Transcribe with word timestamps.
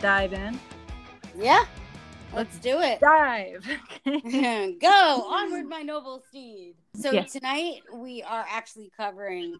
dive 0.00 0.32
in. 0.32 0.58
Yeah, 1.36 1.64
let's 2.34 2.58
do 2.58 2.80
it. 2.80 3.00
Dive. 3.00 3.66
Go 4.80 5.24
onward, 5.28 5.66
my 5.68 5.82
noble 5.82 6.22
steed. 6.28 6.74
So 6.94 7.12
Yes. 7.12 7.32
tonight 7.32 7.80
we 7.92 8.22
are 8.22 8.44
actually 8.48 8.90
covering 8.96 9.56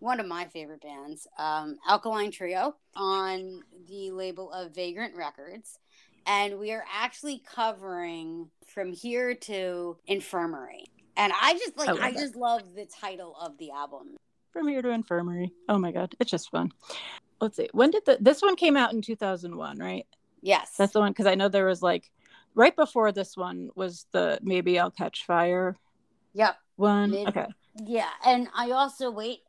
one 0.00 0.20
of 0.20 0.26
my 0.26 0.44
favorite 0.46 0.80
bands, 0.82 1.26
um, 1.38 1.76
Alkaline 1.88 2.30
Trio, 2.30 2.76
on 2.94 3.62
the 3.88 4.10
label 4.12 4.52
of 4.52 4.74
Vagrant 4.74 5.16
Records, 5.16 5.78
and 6.26 6.58
we 6.58 6.70
are 6.72 6.84
actually 6.94 7.42
covering 7.52 8.48
from 8.66 8.92
here 8.92 9.34
to 9.34 9.96
Infirmary. 10.06 10.84
And 11.16 11.32
I 11.40 11.54
just 11.54 11.76
like 11.76 11.88
I 11.88 12.08
I 12.08 12.12
just 12.12 12.36
love 12.36 12.62
the 12.76 12.86
title 12.86 13.34
of 13.40 13.58
the 13.58 13.72
album. 13.72 14.16
From 14.52 14.68
here 14.68 14.82
to 14.82 14.90
infirmary. 14.90 15.52
Oh 15.68 15.78
my 15.78 15.90
god, 15.90 16.14
it's 16.20 16.30
just 16.30 16.50
fun. 16.50 16.72
Let's 17.40 17.56
see. 17.56 17.68
When 17.72 17.90
did 17.90 18.04
the 18.04 18.18
this 18.20 18.42
one 18.42 18.56
came 18.56 18.76
out 18.76 18.92
in 18.92 19.02
2001, 19.02 19.78
right? 19.78 20.06
Yes, 20.40 20.74
That's 20.76 20.92
the 20.92 21.00
one 21.00 21.12
because 21.12 21.26
I 21.26 21.34
know 21.34 21.48
there 21.48 21.66
was 21.66 21.82
like 21.82 22.10
right 22.54 22.74
before 22.74 23.12
this 23.12 23.36
one 23.36 23.70
was 23.74 24.06
the 24.12 24.38
maybe 24.42 24.78
I'll 24.78 24.90
catch 24.90 25.24
fire 25.26 25.76
yep. 26.32 26.56
one. 26.76 27.10
Mid- 27.10 27.28
Okay. 27.28 27.46
Yeah, 27.76 28.08
and 28.26 28.48
I 28.54 28.70
also 28.72 29.10
wait. 29.10 29.40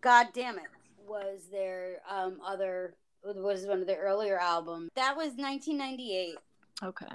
God 0.00 0.28
damn 0.34 0.56
it! 0.58 0.64
Was 1.06 1.42
there 1.50 1.98
um 2.08 2.38
other 2.44 2.94
was 3.24 3.66
one 3.66 3.80
of 3.80 3.86
the 3.86 3.96
earlier 3.96 4.38
albums 4.38 4.90
that 4.96 5.16
was 5.16 5.34
1998. 5.36 6.36
Okay. 6.82 7.06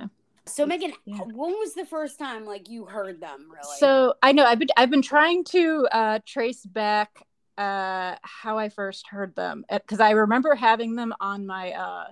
So 0.46 0.66
Megan, 0.66 0.94
Yeah. 1.04 1.18
when 1.18 1.52
was 1.52 1.74
the 1.74 1.85
first 1.85 2.18
time 2.18 2.46
like 2.46 2.70
you 2.70 2.85
heard 2.85 3.20
them 3.20 3.48
really? 3.52 3.77
So 3.80 4.13
I 4.24 4.32
know 4.32 4.46
I've 4.46 4.60
been 4.60 4.70
I've 4.77 4.90
been 4.90 5.02
trying 5.02 5.43
to 5.46 5.88
uh, 5.91 6.20
trace 6.26 6.65
back 6.65 7.21
uh, 7.58 8.16
how 8.22 8.58
I 8.58 8.70
first 8.70 9.08
heard 9.08 9.36
them 9.36 9.66
because 9.72 10.00
I 10.00 10.12
remember 10.12 10.55
having 10.55 10.96
them 10.96 11.13
on 11.20 11.46
my 11.46 11.72
uh, 11.72 12.05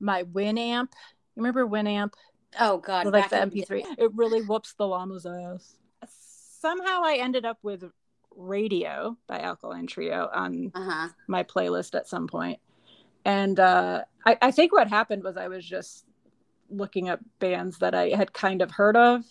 my 0.00 0.24
Winamp. 0.24 0.88
You 1.34 1.42
remember 1.42 1.66
Winamp? 1.66 2.12
oh 2.60 2.78
god, 2.78 3.06
like 3.06 3.30
the 3.30 3.36
back 3.36 3.42
in 3.42 3.50
the 3.50 3.62
MP3. 3.62 3.82
day. 3.82 3.86
It 3.98 4.10
really 4.14 4.42
whoops 4.42 4.74
the 4.74 4.86
llama's 4.86 5.26
ass. 5.26 5.76
Somehow 6.60 7.02
I 7.04 7.16
ended 7.20 7.44
up 7.44 7.58
with 7.62 7.84
Radio 8.36 9.16
by 9.26 9.40
Alkaline 9.40 9.86
Trio 9.86 10.28
on 10.32 10.70
Uh-huh. 10.74 11.08
my 11.26 11.42
playlist 11.42 11.94
at 11.94 12.06
some. 12.08 12.28
And 13.24 13.58
uh, 13.60 14.02
I, 14.26 14.36
I 14.42 14.50
think 14.50 14.72
what 14.72 14.88
happened 14.88 15.22
was 15.24 15.36
I 15.36 15.48
was 15.48 15.64
just 15.64 16.04
looking 16.70 17.08
up 17.08 17.20
bands 17.38 17.78
that 17.78 17.94
I 17.94 18.10
had 18.10 18.32
kind 18.32 18.62
of 18.62 18.70
heard 18.70 18.96
of 18.96 19.24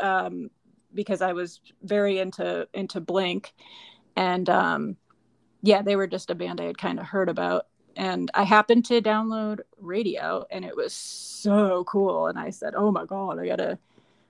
um, 0.00 0.50
because 0.94 1.22
I 1.22 1.32
was 1.32 1.60
very 1.82 2.18
into 2.18 2.66
into 2.72 3.00
Blink, 3.00 3.52
and 4.16 4.48
um, 4.48 4.96
yeah, 5.66 5.82
they 5.82 5.96
were 5.96 6.06
just 6.06 6.30
a 6.30 6.34
band 6.34 6.60
I 6.60 6.64
had 6.64 6.78
kind 6.78 6.98
of 7.00 7.06
heard 7.06 7.28
about. 7.28 7.66
And 7.96 8.30
I 8.34 8.44
happened 8.44 8.84
to 8.86 9.00
download 9.00 9.60
Radio, 9.78 10.44
and 10.50 10.64
it 10.64 10.76
was 10.76 10.92
so 10.92 11.82
cool. 11.84 12.26
And 12.28 12.38
I 12.38 12.50
said, 12.50 12.74
"Oh 12.76 12.90
my 12.92 13.04
god, 13.06 13.38
I 13.38 13.46
gotta 13.46 13.78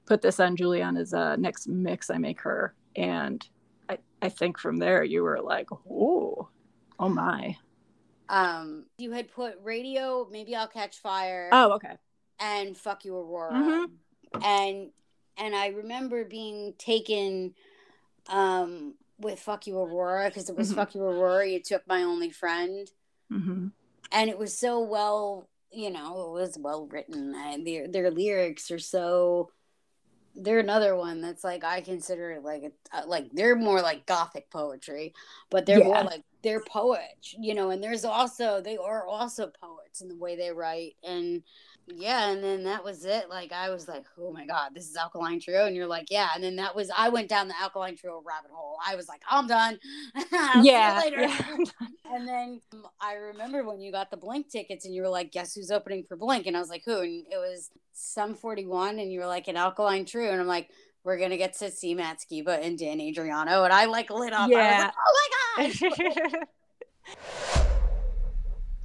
put 0.06 0.22
this 0.22 0.38
on 0.40 0.56
Juliana's 0.56 1.12
uh, 1.12 1.36
next 1.36 1.66
mix 1.68 2.08
I 2.08 2.18
make 2.18 2.40
her." 2.42 2.74
And 2.94 3.46
I, 3.88 3.98
I 4.22 4.28
think 4.28 4.56
from 4.58 4.76
there 4.78 5.02
you 5.04 5.22
were 5.22 5.40
like, 5.40 5.68
"Oh, 5.90 6.48
oh 6.98 7.08
my." 7.08 7.56
Um 8.28 8.86
you 8.98 9.12
had 9.12 9.30
put 9.30 9.58
radio, 9.62 10.26
maybe 10.30 10.56
I'll 10.56 10.66
catch 10.68 10.98
fire 10.98 11.50
Oh, 11.52 11.72
okay. 11.74 11.96
and 12.40 12.76
fuck 12.76 13.04
you 13.04 13.16
Aurora. 13.16 13.54
Mhm. 14.34 14.44
And 14.44 14.90
and 15.36 15.54
I 15.54 15.68
remember 15.68 16.24
being 16.24 16.74
taken 16.78 17.54
um 18.28 18.94
with 19.18 19.38
fuck 19.40 19.66
you 19.66 19.78
Aurora 19.78 20.28
because 20.28 20.48
it 20.50 20.56
was 20.56 20.70
Mhm. 20.70 20.74
fuck 20.74 20.94
you 20.94 21.02
Aurora, 21.02 21.48
you 21.48 21.60
took 21.62 21.86
my 21.86 22.02
only 22.02 22.30
friend. 22.30 22.90
hmm 23.30 23.68
and 24.12 24.30
it 24.30 24.38
was 24.38 24.56
so 24.56 24.80
well 24.80 25.48
you 25.72 25.90
know 25.90 26.26
it 26.26 26.30
was 26.30 26.56
well 26.58 26.86
written 26.86 27.34
and 27.34 27.66
their 27.66 27.88
their 27.88 28.08
lyrics 28.10 28.70
are 28.70 28.78
so 28.78 29.50
they're 30.36 30.60
another 30.60 30.94
one 30.94 31.20
that's 31.20 31.42
like 31.42 31.64
i 31.64 31.80
consider 31.80 32.30
it 32.30 32.44
like 32.44 32.62
a, 32.92 33.06
like 33.06 33.28
they're 33.32 33.56
more 33.56 33.80
like 33.82 34.06
gothic 34.06 34.48
poetry 34.48 35.12
but 35.50 35.66
they're 35.66 35.80
Yeah. 35.80 35.84
more 35.86 36.04
like 36.04 36.22
they're 36.42 36.62
poets 36.62 37.34
you 37.36 37.52
know 37.52 37.70
and 37.70 37.82
there's 37.82 38.04
also 38.04 38.60
they 38.60 38.76
are 38.76 39.06
also 39.08 39.50
poets 39.60 40.00
in 40.00 40.08
the 40.08 40.16
way 40.16 40.36
they 40.36 40.52
write 40.52 40.94
and 41.02 41.42
yeah 41.88 42.30
and 42.30 42.42
then 42.42 42.64
that 42.64 42.82
was 42.82 43.04
it 43.04 43.28
like 43.30 43.52
i 43.52 43.70
was 43.70 43.86
like 43.86 44.04
oh 44.18 44.32
my 44.32 44.44
god 44.44 44.70
this 44.74 44.88
is 44.88 44.96
alkaline 44.96 45.38
trio 45.38 45.66
and 45.66 45.76
you're 45.76 45.86
like 45.86 46.06
yeah 46.10 46.30
and 46.34 46.42
then 46.42 46.56
that 46.56 46.74
was 46.74 46.90
i 46.96 47.08
went 47.08 47.28
down 47.28 47.46
the 47.46 47.54
alkaline 47.60 47.96
trio 47.96 48.20
rabbit 48.26 48.50
hole 48.52 48.76
i 48.84 48.96
was 48.96 49.06
like 49.08 49.20
i'm 49.30 49.46
done 49.46 49.78
I'll 50.32 50.62
see 50.62 50.68
you 50.68 50.72
Yeah. 50.72 51.00
later. 51.04 51.20
yeah. 51.22 51.40
And 52.12 52.26
then 52.26 52.60
um, 52.72 52.86
I 53.00 53.14
remember 53.14 53.64
when 53.64 53.80
you 53.80 53.90
got 53.92 54.10
the 54.10 54.16
Blink 54.16 54.48
tickets 54.48 54.84
and 54.84 54.94
you 54.94 55.02
were 55.02 55.08
like, 55.08 55.32
guess 55.32 55.54
who's 55.54 55.72
opening 55.72 56.04
for 56.04 56.16
Blink? 56.16 56.46
And 56.46 56.56
I 56.56 56.60
was 56.60 56.68
like, 56.70 56.82
who? 56.86 57.00
And 57.00 57.24
it 57.30 57.36
was 57.36 57.68
Sum 57.92 58.34
41 58.36 59.00
and 59.00 59.12
you 59.12 59.18
were 59.20 59.26
like, 59.26 59.48
an 59.48 59.56
Alkaline 59.56 60.04
trio 60.04 60.30
And 60.30 60.40
I'm 60.40 60.46
like, 60.46 60.70
we're 61.02 61.18
going 61.18 61.30
to 61.30 61.36
get 61.36 61.54
to 61.58 61.70
see 61.72 61.94
Matt 61.94 62.18
Skiba 62.20 62.64
and 62.64 62.78
Dan 62.78 62.98
Andriano. 63.00 63.64
And 63.64 63.72
I 63.72 63.86
like 63.86 64.08
lit 64.10 64.32
up. 64.32 64.48
Yeah. 64.48 64.90
I 65.56 65.58
was 65.58 65.82
like, 65.82 65.98
oh 65.98 66.22
my 66.22 66.38
God. 66.38 66.46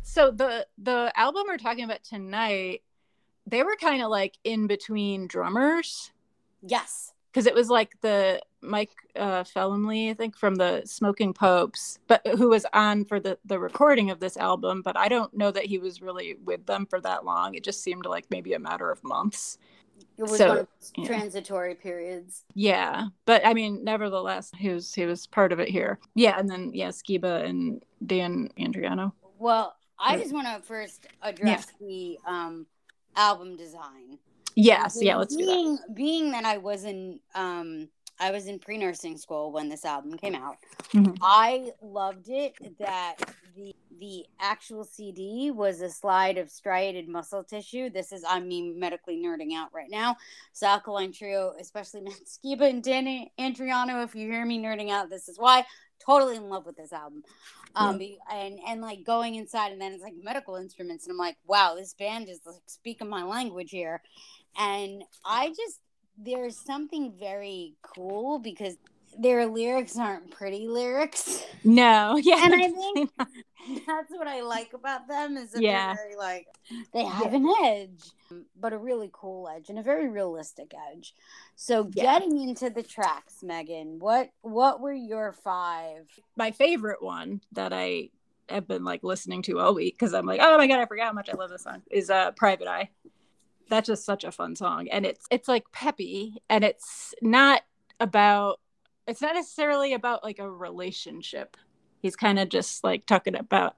so 0.03 0.31
the 0.31 0.65
the 0.77 1.11
album 1.15 1.43
we're 1.47 1.57
talking 1.57 1.83
about 1.83 2.03
tonight, 2.03 2.81
they 3.51 3.63
were 3.63 3.75
kind 3.75 4.01
of 4.01 4.09
like 4.09 4.37
in 4.43 4.65
between 4.65 5.27
drummers 5.27 6.11
yes. 6.63 7.13
because 7.31 7.45
it 7.45 7.53
was 7.53 7.69
like 7.69 7.99
the 8.01 8.41
Mike 8.61 8.91
uh, 9.15 9.43
Felumlee, 9.43 10.09
I 10.09 10.13
think, 10.13 10.37
from 10.37 10.55
the 10.55 10.83
Smoking 10.85 11.33
Popes, 11.33 11.99
but 12.07 12.25
who 12.25 12.49
was 12.49 12.65
on 12.73 13.05
for 13.05 13.19
the 13.19 13.37
the 13.45 13.59
recording 13.59 14.09
of 14.09 14.19
this 14.19 14.37
album. 14.37 14.81
But 14.81 14.97
I 14.97 15.07
don't 15.07 15.33
know 15.35 15.51
that 15.51 15.65
he 15.65 15.77
was 15.77 16.01
really 16.01 16.35
with 16.43 16.65
them 16.65 16.85
for 16.85 17.01
that 17.01 17.25
long. 17.25 17.55
It 17.55 17.63
just 17.63 17.83
seemed 17.83 18.05
like 18.05 18.25
maybe 18.29 18.53
a 18.53 18.59
matter 18.59 18.89
of 18.89 19.03
months. 19.03 19.57
It 20.17 20.23
was 20.23 20.37
So, 20.37 20.47
one 20.47 20.57
of 20.59 20.67
those 20.79 20.91
yeah. 20.97 21.07
transitory 21.07 21.75
periods. 21.75 22.45
Yeah, 22.53 23.07
but 23.25 23.45
I 23.45 23.53
mean, 23.53 23.83
nevertheless, 23.83 24.51
he 24.57 24.69
was 24.69 24.93
he 24.93 25.05
was 25.05 25.27
part 25.27 25.51
of 25.51 25.59
it 25.59 25.69
here. 25.69 25.99
Yeah, 26.15 26.39
and 26.39 26.49
then 26.49 26.71
yeah, 26.73 26.89
Skiba 26.89 27.43
and 27.45 27.83
Dan 28.05 28.49
Andriano. 28.59 29.11
Well, 29.39 29.75
I 29.99 30.17
just 30.17 30.33
want 30.33 30.47
to 30.47 30.61
first 30.67 31.07
address 31.21 31.67
the 31.79 32.17
um, 32.25 32.65
album 33.15 33.55
design. 33.55 34.17
Yes, 34.55 34.97
yeah, 35.01 35.15
let's 35.17 35.35
do 35.35 35.45
that. 35.45 35.51
being, 35.53 35.79
Being 35.93 36.31
that 36.31 36.45
I 36.45 36.57
was 36.57 36.83
in 36.83 37.19
um 37.35 37.87
I 38.19 38.31
was 38.31 38.47
in 38.47 38.59
pre 38.59 38.77
nursing 38.77 39.17
school 39.17 39.51
when 39.51 39.69
this 39.69 39.85
album 39.85 40.17
came 40.17 40.35
out. 40.35 40.57
Mhm. 40.93 41.17
I 41.21 41.71
loved 41.81 42.29
it 42.29 42.53
that 42.79 43.15
the 43.55 43.73
the 43.99 44.25
actual 44.39 44.83
CD 44.83 45.51
was 45.51 45.81
a 45.81 45.89
slide 45.89 46.37
of 46.37 46.49
striated 46.49 47.07
muscle 47.07 47.43
tissue. 47.43 47.89
This 47.89 48.11
is 48.11 48.23
I'm 48.27 48.47
me 48.47 48.73
medically 48.73 49.17
nerding 49.17 49.55
out 49.55 49.69
right 49.73 49.89
now. 49.89 50.17
So 50.53 50.67
Alkaline 50.67 51.11
Trio, 51.11 51.53
especially 51.59 52.01
Matt 52.05 52.25
Skiba 52.25 52.69
and 52.69 52.83
Danny 52.83 53.31
Andriano, 53.39 54.03
if 54.03 54.15
you 54.15 54.29
hear 54.29 54.45
me 54.45 54.59
nerding 54.59 54.89
out, 54.89 55.09
this 55.09 55.27
is 55.29 55.37
why. 55.37 55.65
Totally 56.05 56.35
in 56.35 56.49
love 56.49 56.65
with 56.65 56.77
this 56.77 56.93
album. 56.93 57.23
Um 57.75 57.97
be- 57.97 58.19
and 58.31 58.59
and 58.67 58.81
like 58.81 59.03
going 59.05 59.35
inside 59.35 59.71
and 59.71 59.81
then 59.81 59.93
it's 59.93 60.03
like 60.03 60.15
medical 60.21 60.55
instruments 60.55 61.05
and 61.05 61.11
I'm 61.11 61.17
like, 61.17 61.37
wow, 61.45 61.75
this 61.75 61.93
band 61.93 62.29
is 62.29 62.39
like 62.45 62.61
speaking 62.65 63.09
my 63.09 63.23
language 63.23 63.71
here. 63.71 64.01
And 64.57 65.03
I 65.25 65.49
just 65.49 65.79
there's 66.17 66.57
something 66.57 67.13
very 67.19 67.75
cool 67.81 68.39
because 68.39 68.75
their 69.17 69.45
lyrics 69.45 69.97
aren't 69.97 70.31
pretty 70.31 70.67
lyrics. 70.67 71.43
No, 71.63 72.15
yeah, 72.21 72.39
And 72.43 72.53
I 72.55 72.69
think 72.69 73.09
that's 73.85 74.09
what 74.11 74.27
I 74.27 74.41
like 74.41 74.73
about 74.73 75.07
them 75.07 75.37
is 75.37 75.51
that 75.51 75.61
Yeah. 75.61 75.87
they're 75.87 75.95
very 75.95 76.15
like 76.15 76.47
they 76.93 77.03
have 77.03 77.33
an 77.33 77.47
edge, 77.63 78.11
but 78.59 78.73
a 78.73 78.77
really 78.77 79.09
cool 79.13 79.47
edge 79.47 79.69
and 79.69 79.77
a 79.77 79.83
very 79.83 80.09
realistic 80.09 80.73
edge. 80.91 81.13
So 81.55 81.89
Yeah. 81.93 82.03
getting 82.03 82.41
into 82.41 82.69
the 82.69 82.83
tracks, 82.83 83.43
Megan, 83.43 83.99
what 83.99 84.31
what 84.41 84.79
were 84.81 84.93
your 84.93 85.33
five? 85.33 86.07
my 86.35 86.51
favorite 86.51 87.01
one 87.03 87.41
that 87.51 87.71
I 87.73 88.09
have 88.49 88.67
been 88.67 88.83
like 88.83 89.03
listening 89.03 89.41
to 89.43 89.59
all 89.59 89.73
week 89.75 89.95
because 89.97 90.13
I'm 90.13 90.25
like, 90.25 90.39
oh 90.41 90.57
my 90.57 90.67
god, 90.67 90.79
I 90.79 90.85
forgot 90.85 91.07
how 91.07 91.13
much 91.13 91.29
I 91.29 91.33
love 91.33 91.49
this 91.51 91.63
song. 91.63 91.83
Is 91.91 92.09
uh, 92.09 92.31
"Private 92.31 92.67
Eye." 92.67 92.89
That's 93.69 93.87
just 93.87 94.03
such 94.03 94.23
a 94.25 94.31
fun 94.31 94.55
song, 94.55 94.89
and 94.89 95.05
it's 95.05 95.25
it's 95.31 95.47
like 95.47 95.71
peppy, 95.71 96.41
and 96.49 96.63
it's 96.63 97.13
not 97.21 97.61
about. 97.99 98.59
It's 99.07 99.21
not 99.21 99.35
necessarily 99.35 99.93
about 99.93 100.23
like 100.23 100.39
a 100.39 100.49
relationship. 100.49 101.57
He's 101.99 102.15
kind 102.15 102.39
of 102.39 102.49
just 102.49 102.83
like 102.83 103.05
talking 103.05 103.35
about, 103.35 103.75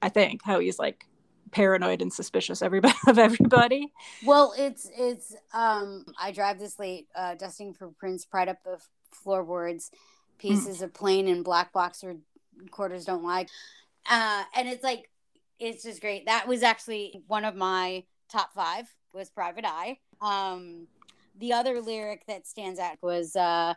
I 0.00 0.08
think, 0.08 0.42
how 0.44 0.58
he's 0.58 0.78
like 0.78 1.06
paranoid 1.50 2.02
and 2.02 2.12
suspicious 2.12 2.62
everybody 2.62 2.94
of 3.06 3.18
everybody. 3.18 3.92
Well, 4.24 4.54
it's 4.56 4.90
it's 4.96 5.34
um 5.52 6.04
I 6.20 6.32
drive 6.32 6.58
this 6.58 6.78
late, 6.78 7.08
uh 7.14 7.34
dusting 7.34 7.74
for 7.74 7.88
Prince, 7.98 8.24
pried 8.24 8.48
up 8.48 8.62
the 8.64 8.78
floorboards, 9.12 9.90
pieces 10.38 10.82
of 10.82 10.94
plane 10.94 11.28
and 11.28 11.44
black 11.44 11.72
box 11.72 12.04
or 12.04 12.16
quarters 12.70 13.04
don't 13.04 13.24
like. 13.24 13.48
Uh 14.08 14.44
and 14.54 14.68
it's 14.68 14.84
like 14.84 15.10
it's 15.58 15.82
just 15.82 16.00
great. 16.00 16.26
That 16.26 16.46
was 16.46 16.62
actually 16.62 17.22
one 17.26 17.44
of 17.44 17.56
my 17.56 18.04
top 18.30 18.52
five 18.52 18.86
was 19.12 19.30
Private 19.30 19.64
Eye. 19.66 19.98
Um 20.20 20.86
the 21.38 21.52
other 21.52 21.80
lyric 21.80 22.26
that 22.26 22.46
stands 22.46 22.78
out 22.78 22.96
was 23.02 23.36
uh 23.36 23.74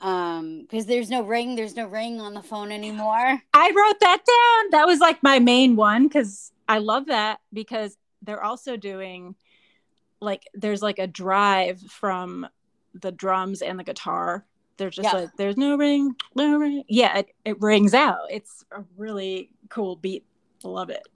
Um, 0.00 0.62
because 0.62 0.86
there's 0.86 1.08
no 1.08 1.22
ring, 1.22 1.56
there's 1.56 1.76
no 1.76 1.86
ring 1.86 2.20
on 2.20 2.34
the 2.34 2.42
phone 2.42 2.70
anymore. 2.72 3.40
I 3.54 3.72
wrote 3.74 4.00
that 4.00 4.18
down. 4.18 4.70
That 4.70 4.86
was 4.86 5.00
like 5.00 5.22
my 5.22 5.38
main 5.38 5.76
one 5.76 6.08
because 6.08 6.52
I 6.68 6.78
love 6.78 7.06
that 7.06 7.40
because 7.52 7.96
they're 8.22 8.42
also 8.42 8.76
doing 8.76 9.34
like 10.20 10.44
there's 10.54 10.82
like 10.82 10.98
a 10.98 11.06
drive 11.06 11.80
from 11.80 12.46
the 12.94 13.12
drums 13.12 13.62
and 13.62 13.78
the 13.78 13.84
guitar. 13.84 14.44
They're 14.76 14.90
just 14.90 15.06
Yeah. 15.12 15.20
like 15.20 15.30
there's 15.36 15.56
no 15.56 15.76
ring, 15.76 16.14
no 16.34 16.56
ring. 16.58 16.84
Yeah, 16.88 17.18
it, 17.18 17.28
it 17.44 17.60
rings 17.62 17.94
out. 17.94 18.18
It's 18.30 18.64
a 18.72 18.84
really 18.96 19.50
cool 19.68 19.96
beat. 19.96 20.24
Love 20.64 20.90
it. 20.90 21.06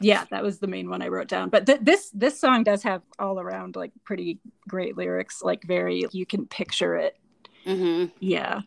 Yeah, 0.00 0.24
that 0.30 0.42
was 0.42 0.58
the 0.58 0.66
main 0.66 0.90
one 0.90 1.02
I 1.02 1.08
wrote 1.08 1.28
down. 1.28 1.48
But 1.50 1.66
th- 1.66 1.80
this 1.82 2.10
this 2.14 2.38
song 2.38 2.64
does 2.64 2.82
have 2.82 3.02
all 3.18 3.40
around 3.40 3.76
like 3.76 3.92
pretty 4.04 4.38
great 4.68 4.96
lyrics, 4.96 5.42
like 5.42 5.64
very 5.64 6.04
you 6.12 6.26
can 6.26 6.46
picture 6.46 6.96
it. 6.96 7.16
Mm-hmm. 7.66 8.12
Yeah. 8.20 8.60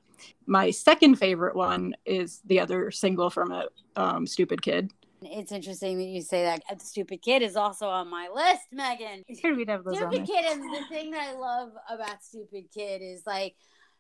My 0.46 0.72
second 0.72 1.16
favorite 1.16 1.56
one 1.56 1.96
is 2.06 2.42
the 2.46 2.60
other 2.60 2.92
single 2.92 3.30
from 3.30 3.52
it, 3.52 3.70
um, 3.96 4.28
"Stupid 4.28 4.62
Kid." 4.62 4.92
It's 5.22 5.52
interesting 5.52 5.98
that 5.98 6.06
you 6.06 6.22
say 6.22 6.44
that. 6.44 6.82
Stupid 6.82 7.22
Kid 7.22 7.42
is 7.42 7.56
also 7.56 7.88
on 7.88 8.10
my 8.10 8.30
list, 8.34 8.64
Megan. 8.72 9.24
Figured 9.28 9.58
we'd 9.58 9.70
have 9.70 9.84
those 9.84 10.02
on 10.02 10.12
Stupid. 10.12 10.28
Kid 10.28 10.46
is 10.46 10.58
the 10.80 10.86
thing 10.90 11.12
that 11.12 11.30
I 11.30 11.34
love 11.34 11.72
about 11.90 12.24
Stupid 12.24 12.66
Kid 12.74 13.02
is 13.02 13.24
like, 13.26 13.56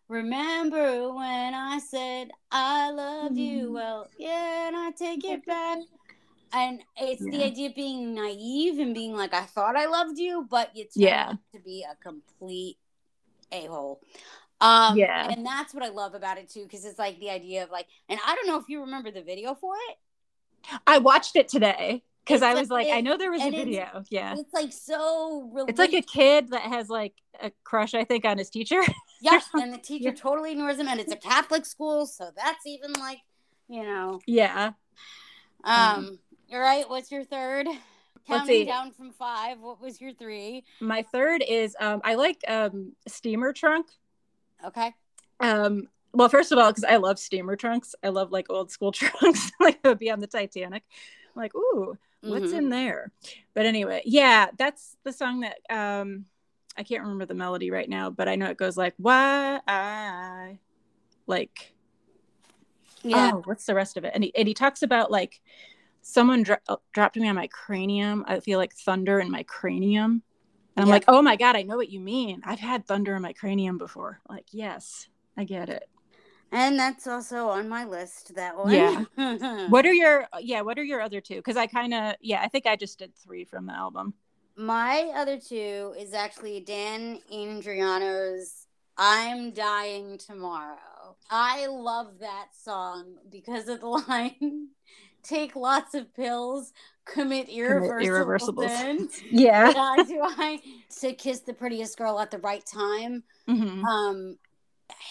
remember 0.07 1.13
when 1.13 1.54
I 1.54 1.80
said 1.80 2.31
I 2.52 2.92
loved 2.92 3.38
you? 3.38 3.69
Mhm. 3.69 3.74
Well, 3.74 4.10
yeah, 4.18 4.68
and 4.68 4.75
I 4.75 4.92
take 4.92 5.24
it 5.24 5.45
back. 5.45 5.80
And 6.52 6.81
it's 6.98 7.22
the 7.24 7.44
idea 7.44 7.69
of 7.69 7.75
being 7.75 8.16
naive 8.16 8.80
and 8.80 8.94
being 8.94 9.16
like, 9.16 9.36
I 9.36 9.44
thought 9.44 9.75
I 9.75 9.86
loved 9.86 10.18
you, 10.18 10.48
but 10.50 10.75
you 10.75 10.84
turned 10.86 10.92
Yeah. 10.95 11.30
out 11.31 11.38
to 11.54 11.60
be 11.60 11.86
a 11.90 11.95
complete 12.04 12.78
a 13.52 13.66
hole. 13.66 14.00
Um, 14.61 14.97
Yeah. 14.97 15.29
and 15.31 15.45
that's 15.45 15.73
what 15.73 15.83
I 15.83 15.89
love 15.89 16.13
about 16.15 16.38
it 16.38 16.50
too, 16.50 16.63
because 16.63 16.83
it's 16.85 17.00
like 17.00 17.19
the 17.19 17.29
idea 17.29 17.63
of 17.63 17.71
like, 17.71 17.88
and 18.09 18.19
I 18.25 18.35
don't 18.35 18.47
know 18.47 18.57
if 18.57 18.67
you 18.67 18.81
remember 18.81 19.11
the 19.11 19.21
video 19.21 19.56
for 19.56 19.73
it. 19.89 19.97
I 20.85 20.97
watched 20.97 21.35
it 21.38 21.47
today 21.47 22.03
because 22.25 22.41
I 22.41 22.50
like- 22.53 22.59
was 22.61 22.69
like, 22.69 22.88
I 22.89 23.00
know 23.01 23.17
there 23.17 23.31
was 23.31 23.41
a 23.41 23.45
and 23.45 23.53
it's- 23.53 23.65
video. 23.65 24.03
Yeah. 24.09 24.35
It's 24.38 24.53
like 24.53 24.73
so. 24.73 25.65
It's 25.67 25.79
like 25.79 25.94
a 25.94 26.01
kid 26.01 26.50
that 26.50 26.61
has 26.63 26.89
like 26.89 27.13
a 27.41 27.51
crush, 27.63 27.94
I 27.94 28.03
think, 28.03 28.25
on 28.25 28.38
his 28.38 28.50
teacher. 28.50 28.81
Yes, 29.21 29.50
and 29.53 29.73
the 29.73 29.77
teacher 29.77 30.06
Yeah. 30.09 30.13
totally 30.13 30.51
ignores 30.53 30.77
him, 30.77 30.88
and 30.88 30.97
it's 30.97 31.11
a 31.11 31.17
Catholic 31.17 31.65
school, 31.65 32.06
so 32.06 32.29
that's 32.38 32.65
even 32.65 32.94
like, 32.94 33.19
you 33.67 33.83
know. 33.83 34.21
yeah. 34.25 34.71
Um, 35.65 36.19
all 36.53 36.59
right, 36.59 36.89
what's 36.89 37.11
your 37.11 37.25
third? 37.25 37.67
Counting 38.27 38.65
down 38.65 38.91
from 38.91 39.11
five, 39.11 39.59
what 39.59 39.81
was 39.81 40.00
your 40.00 40.13
three? 40.13 40.63
My 40.79 41.01
third 41.01 41.44
is 41.45 41.75
um, 41.81 42.00
I 42.06 42.15
like 42.15 42.39
um, 42.47 42.94
steamer 43.09 43.51
trunk. 43.51 43.88
Okay. 44.65 44.94
Um, 45.39 45.88
well, 46.13 46.29
first 46.29 46.51
of 46.51 46.57
all, 46.57 46.69
because 46.71 46.83
I 46.83 46.97
love 46.97 47.19
steamer 47.19 47.56
trunks. 47.56 47.95
I 48.03 48.09
love 48.09 48.31
like 48.31 48.50
old 48.50 48.71
school 48.71 48.91
trunks, 48.94 49.51
like 49.59 49.79
it 49.83 49.88
would 49.88 50.00
be 50.00 50.11
on 50.11 50.19
the 50.19 50.27
Titanic. 50.27 50.83
I'm 51.35 51.41
like, 51.41 51.56
ooh, 51.56 51.97
what's 52.21 52.51
Mhm. 52.51 52.57
in 52.57 52.69
there? 52.69 53.11
But 53.53 53.65
anyway, 53.65 54.01
yeah, 54.06 54.47
that's 54.57 54.97
the 55.03 55.13
song 55.13 55.41
that 55.41 55.59
um, 55.69 56.25
I 56.77 56.83
can't 56.83 57.03
remember 57.03 57.25
the 57.25 57.33
melody 57.35 57.71
right 57.71 57.88
now, 57.89 58.09
but 58.09 58.27
I 58.27 58.35
know 58.35 58.50
it 58.50 58.57
goes 58.57 58.77
like, 58.77 58.94
why 58.97 59.59
I 59.67 60.59
like 61.27 61.73
Yeah. 63.03 63.31
oh, 63.33 63.41
what's 63.45 63.65
the 63.65 63.75
rest 63.75 63.97
of 63.97 64.03
it? 64.03 64.11
And 64.13 64.23
he, 64.23 64.35
and 64.35 64.47
he 64.47 64.53
talks 64.53 64.81
about 64.81 65.11
like 65.11 65.41
someone 66.01 66.44
dro- 66.44 66.57
uh, 66.67 66.77
dropped 66.91 67.15
me 67.17 67.27
on 67.29 67.35
my 67.35 67.47
cranium. 67.47 68.25
I 68.27 68.39
feel 68.39 68.59
like 68.59 68.73
thunder 68.73 69.19
in 69.19 69.31
my 69.31 69.44
cranium. 69.44 70.23
And 70.75 70.83
I'm 70.83 70.88
Yeah. 70.88 70.95
like, 70.95 71.06
oh 71.07 71.21
my 71.21 71.36
God, 71.36 71.56
I 71.56 71.63
know 71.63 71.77
what 71.77 71.89
you 71.89 72.00
mean. 72.00 72.42
I've 72.45 72.60
had 72.60 72.86
thunder 72.86 73.16
in 73.16 73.21
my 73.21 73.33
cranium 73.33 73.77
before. 73.77 74.21
Like, 74.30 74.45
yes, 74.51 75.07
I 75.38 75.44
get 75.44 75.69
it. 75.69 75.89
And 76.51 76.80
that's 76.80 77.06
also 77.06 77.50
on 77.50 77.69
my 77.69 77.86
list, 77.86 78.36
that 78.36 78.57
one. 78.57 78.71
Yeah. 78.71 79.06
What 79.69 79.86
are 79.86 79.94
your, 79.94 80.27
yeah, 80.39 80.62
what 80.62 80.80
are 80.80 80.83
your 80.83 81.01
other 81.01 81.21
two? 81.21 81.36
Because 81.36 81.57
I 81.57 81.68
kind 81.68 81.94
of, 81.94 82.16
yeah, 82.21 82.42
I 82.42 82.48
think 82.48 82.66
I 82.66 82.75
just 82.75 82.98
did 82.98 83.16
three 83.16 83.44
from 83.45 83.68
the 83.68 83.74
album. 83.74 84.13
My 84.56 85.12
other 85.16 85.39
two 85.39 85.95
is 85.98 86.13
actually 86.13 86.60
Dan 86.62 87.19
Andriano's 87.31 88.66
I'm 88.98 89.51
Dying 89.51 90.18
Tomorrow. 90.18 91.16
I 91.30 91.68
love 91.68 92.19
that 92.19 92.48
song 92.54 93.16
because 93.31 93.69
of 93.69 93.80
the 93.80 93.88
line 94.07 94.69
Take 95.30 95.56
lots 95.56 95.94
of 95.94 96.12
pills, 96.16 96.74
commit 97.06 97.50
irreversible, 97.50 98.64
irreversibles. 98.64 98.70
sins. 98.72 99.24
Yeah. 99.30 99.72
Yeah, 99.72 100.04
do 100.08 100.20
I 100.24 100.60
to 101.02 101.14
kiss 101.14 101.42
the 101.42 101.54
prettiest 101.54 101.98
girl 102.00 102.20
at 102.20 102.31
the 102.31 102.40
right 102.40 102.66
time? 102.66 103.24
Mhm. 103.48 103.84
um 103.84 104.38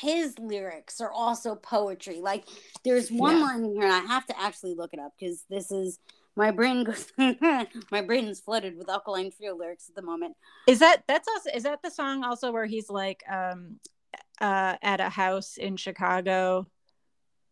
his 0.01 0.37
lyrics 0.41 1.01
are 1.01 1.13
also 1.13 1.55
poetry 1.55 2.21
like 2.21 2.45
there's 2.85 3.11
one 3.11 3.37
Yeah. 3.37 3.43
line 3.43 3.65
in 3.65 3.73
here 3.75 3.85
and 3.85 3.93
i 3.93 4.01
have 4.01 4.27
to 4.27 4.41
actually 4.41 4.75
look 4.75 4.93
it 4.93 4.99
up 4.99 5.13
because 5.19 5.45
this 5.49 5.71
is 5.71 6.01
my 6.35 6.51
brain 6.51 6.83
goes 6.83 7.13
my 7.93 8.03
brain 8.03 8.27
is 8.27 8.41
flooded 8.41 8.77
with 8.77 8.89
alkaline 8.91 9.31
trio 9.31 9.55
lyrics 9.57 9.89
at 9.89 9.95
the 9.95 10.03
moment 10.03 10.37
Is 10.67 10.81
that, 10.81 11.05
that's 11.07 11.29
also, 11.29 11.51
is 11.55 11.63
that 11.63 11.81
the 11.83 11.91
song 11.91 12.25
also 12.25 12.51
where 12.51 12.67
he's 12.67 12.91
like, 12.91 13.23
um, 13.31 13.79
uh, 14.41 14.77
at 14.83 15.01
a 15.01 15.09
house 15.09 15.57
in 15.57 15.77
Chicago? 15.77 16.67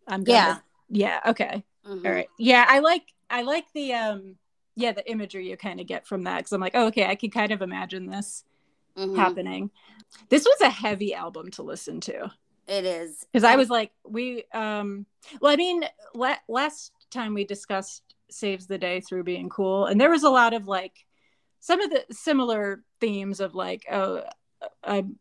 I'm 0.09 0.25
gonna, 0.25 0.63
Yeah. 0.91 1.21
Yeah. 1.23 1.31
Okay. 1.31 1.65
Mhm. 1.87 2.05
All 2.07 2.13
right. 2.13 2.29
Yeah, 2.39 2.65
I 2.69 2.81
like 2.81 3.13
I 3.31 3.43
like 3.43 3.67
the 3.73 3.95
um 3.95 4.37
yeah, 4.75 4.93
the 4.93 5.09
imagery 5.11 5.49
you 5.49 5.57
kind 5.57 5.81
of 5.81 5.87
get 5.87 6.07
from 6.07 6.25
that 6.25 6.45
cuz 6.45 6.53
I'm 6.53 6.61
like, 6.61 6.75
oh, 6.75 6.87
okay, 6.89 7.07
I 7.07 7.15
can 7.15 7.31
kind 7.31 7.53
of 7.53 7.63
imagine 7.63 8.07
this 8.07 8.45
Mhm. 8.97 9.17
happening. 9.17 9.71
This 10.29 10.45
was 10.45 10.61
a 10.61 10.71
heavy 10.71 11.15
album 11.15 11.51
to 11.53 11.63
listen 11.63 12.01
to 12.03 12.31
it 12.67 12.85
is 12.85 13.25
cuz 13.33 13.45
I 13.45 13.55
was 13.57 13.71
like 13.71 13.93
we 14.05 14.45
um 14.53 15.07
well, 15.41 15.53
I 15.53 15.57
mean, 15.57 15.85
la- 16.15 16.39
last 16.49 16.93
time 17.11 17.35
we 17.35 17.45
discussed 17.45 18.03
saves 18.31 18.67
the 18.67 18.79
day 18.79 19.01
through 19.01 19.23
being 19.23 19.49
cool 19.49 19.87
and 19.87 20.01
there 20.01 20.11
was 20.11 20.25
a 20.25 20.31
lot 20.31 20.53
of 20.53 20.67
like 20.67 21.07
some 21.61 21.81
of 21.81 21.91
the 21.91 22.05
similar 22.11 22.83
themes 23.01 23.39
of 23.41 23.55
like 23.55 23.85
oh 23.91 24.25
I'm 24.83 25.19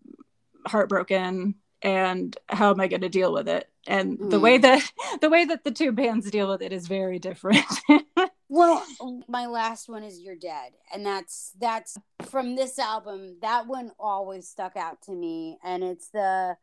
heartbroken 0.65 1.55
and 1.85 2.35
how 2.49 2.71
am 2.71 2.81
I 2.81 2.87
going 2.87 3.01
to 3.01 3.09
deal 3.09 3.31
with 3.31 3.47
it? 3.47 3.69
And 3.85 4.17
the 4.31 4.39
Mm. 4.39 4.41
way 4.41 4.57
that 4.57 4.91
the 5.21 5.29
way 5.29 5.45
that 5.45 5.63
the 5.63 5.71
two 5.71 5.91
bands 5.91 6.29
deal 6.31 6.49
with 6.49 6.61
it 6.63 6.73
is 6.73 6.87
very 6.87 7.19
different. 7.19 7.63
well 8.49 8.83
my 9.27 9.45
last 9.47 9.87
one 9.89 10.03
is 10.03 10.19
you're 10.19 10.35
dead 10.35 10.71
and 10.93 11.03
that's 11.05 11.51
that's 11.59 11.97
from 12.29 12.55
this 12.55 12.77
album 12.77 13.37
that 13.41 13.65
one 13.65 13.91
always 13.99 14.47
stuck 14.47 14.77
out 14.77 15.01
to 15.01 15.11
me 15.11 15.57
and 15.63 15.83
it's 15.83 16.09
the 16.09 16.55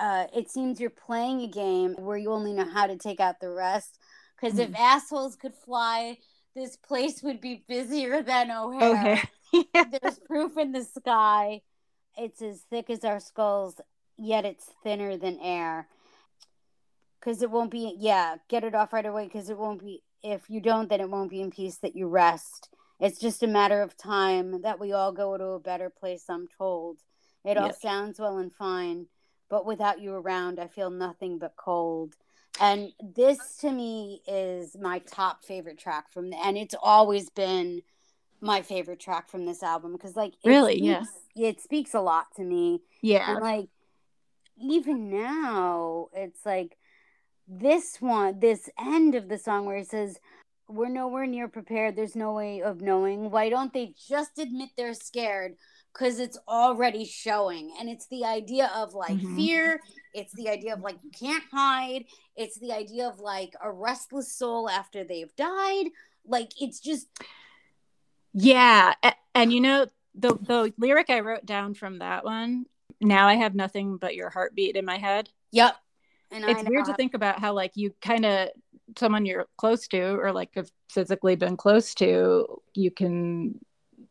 uh 0.00 0.26
it 0.32 0.48
seems 0.48 0.80
you're 0.80 0.90
playing 0.90 1.40
a 1.40 1.48
game 1.48 1.96
where 1.98 2.16
you 2.16 2.30
only 2.30 2.52
know 2.52 2.64
how 2.64 2.86
to 2.86 2.96
take 2.96 3.18
out 3.18 3.40
the 3.40 3.50
rest 3.50 3.98
because 4.40 4.60
if 4.60 4.72
assholes 4.78 5.34
could 5.34 5.56
fly 5.56 6.16
this 6.54 6.76
place 6.76 7.20
would 7.20 7.40
be 7.40 7.64
busier 7.66 8.22
than 8.22 8.52
o'hare 8.52 9.20
yeah. 9.52 9.84
there's 10.00 10.20
proof 10.20 10.56
in 10.56 10.70
the 10.70 10.84
sky 10.84 11.60
it's 12.16 12.40
as 12.42 12.60
thick 12.70 12.90
as 12.90 13.04
our 13.04 13.18
skulls 13.18 13.80
yet 14.16 14.44
it's 14.44 14.70
thinner 14.82 15.16
than 15.16 15.38
air 15.40 15.88
because 17.20 17.42
it 17.42 17.50
won't 17.50 17.70
be 17.70 17.94
yeah 17.98 18.36
get 18.48 18.64
it 18.64 18.74
off 18.74 18.92
right 18.92 19.06
away 19.06 19.24
because 19.24 19.48
it 19.50 19.58
won't 19.58 19.80
be 19.80 20.02
if 20.22 20.48
you 20.48 20.60
don't 20.60 20.88
then 20.88 21.00
it 21.00 21.10
won't 21.10 21.30
be 21.30 21.40
in 21.40 21.50
peace 21.50 21.76
that 21.78 21.96
you 21.96 22.06
rest 22.08 22.68
it's 23.00 23.18
just 23.18 23.42
a 23.42 23.46
matter 23.48 23.82
of 23.82 23.96
time 23.96 24.62
that 24.62 24.78
we 24.78 24.92
all 24.92 25.12
go 25.12 25.36
to 25.36 25.44
a 25.46 25.60
better 25.60 25.90
place 25.90 26.24
i'm 26.28 26.46
told 26.58 26.98
it 27.44 27.56
all 27.56 27.66
Yep. 27.66 27.76
sounds 27.80 28.20
well 28.20 28.38
and 28.38 28.52
fine 28.52 29.06
but 29.48 29.66
without 29.66 30.00
you 30.00 30.12
around 30.12 30.58
i 30.60 30.66
feel 30.66 30.90
nothing 30.90 31.38
but 31.38 31.56
cold 31.56 32.14
and 32.60 32.92
this 33.02 33.56
to 33.58 33.70
me 33.72 34.20
is 34.28 34.76
my 34.78 34.98
top 35.00 35.44
favorite 35.44 35.78
track 35.78 36.12
from 36.12 36.30
the 36.30 36.36
and 36.44 36.56
it's 36.58 36.74
always 36.82 37.30
been 37.30 37.82
my 38.40 38.60
favorite 38.60 39.00
track 39.00 39.28
from 39.30 39.46
this 39.46 39.62
album 39.62 39.92
because 39.92 40.16
like 40.16 40.34
it 40.44 40.48
Really? 40.48 40.80
Yeah. 40.80 41.02
speaks- 41.02 41.18
it 41.34 41.60
speaks 41.62 41.94
a 41.94 42.00
lot 42.00 42.26
to 42.36 42.42
me 42.42 42.82
Yeah. 43.00 43.30
and 43.32 43.40
like 43.40 43.68
even 44.60 45.10
now 45.10 46.08
it's 46.12 46.44
like 46.44 46.76
this 47.48 47.96
one 48.00 48.38
this 48.40 48.68
end 48.78 49.14
of 49.14 49.28
the 49.28 49.38
song 49.38 49.66
where 49.66 49.76
it 49.78 49.88
says 49.90 50.18
we're 50.68 50.88
nowhere 50.88 51.26
near 51.26 51.48
prepared. 51.48 51.96
There's 51.96 52.16
no 52.16 52.32
way 52.32 52.62
of 52.62 52.80
knowing. 52.80 53.30
Why 53.30 53.50
don't 53.50 53.74
they 53.74 53.94
just 54.08 54.38
admit 54.38 54.70
they're 54.76 54.94
scared? 54.94 55.56
Because 55.92 56.18
it's 56.18 56.38
already 56.48 57.04
showing. 57.04 57.74
And 57.78 57.90
it's 57.90 58.06
the 58.06 58.24
idea 58.24 58.70
of 58.74 58.94
like 58.94 59.18
Mhm. 59.18 59.36
fear. 59.36 59.80
It's 60.14 60.32
the 60.32 60.48
idea 60.48 60.72
of 60.72 60.80
like 60.80 60.96
you 61.02 61.10
can't 61.10 61.44
hide. 61.52 62.04
It's 62.36 62.58
the 62.58 62.72
idea 62.72 63.06
of 63.06 63.18
like 63.18 63.52
a 63.62 63.70
restless 63.70 64.32
soul 64.32 64.70
after 64.70 65.04
they've 65.04 65.34
died. 65.36 65.88
Like 66.24 66.52
it's 66.62 66.80
just 66.80 67.08
Yeah. 68.32 68.94
A- 69.02 69.14
And 69.34 69.52
you 69.52 69.60
know, 69.60 69.88
the 70.14 70.34
the 70.36 70.72
lyric 70.78 71.10
I 71.10 71.20
wrote 71.20 71.44
down 71.44 71.74
from 71.74 71.98
that 71.98 72.24
one, 72.24 72.66
now 73.02 73.28
I 73.28 73.34
have 73.34 73.54
nothing 73.54 73.96
but 73.96 74.14
your 74.14 74.30
heartbeat 74.30 74.76
in 74.76 74.84
my 74.84 74.98
head. 74.98 75.28
yep 75.50 75.76
and 76.32 76.44
It's 76.44 76.68
weird 76.68 76.86
to 76.86 76.94
think 76.94 77.14
about 77.14 77.38
how 77.38 77.52
like 77.52 77.72
you 77.74 77.94
kind 78.00 78.24
of 78.24 78.48
someone 78.98 79.26
you're 79.26 79.46
close 79.56 79.86
to 79.88 80.00
or 80.00 80.32
like 80.32 80.50
have 80.54 80.70
physically 80.90 81.36
been 81.36 81.56
close 81.56 81.94
to, 81.96 82.46
you 82.74 82.90
can 82.90 83.60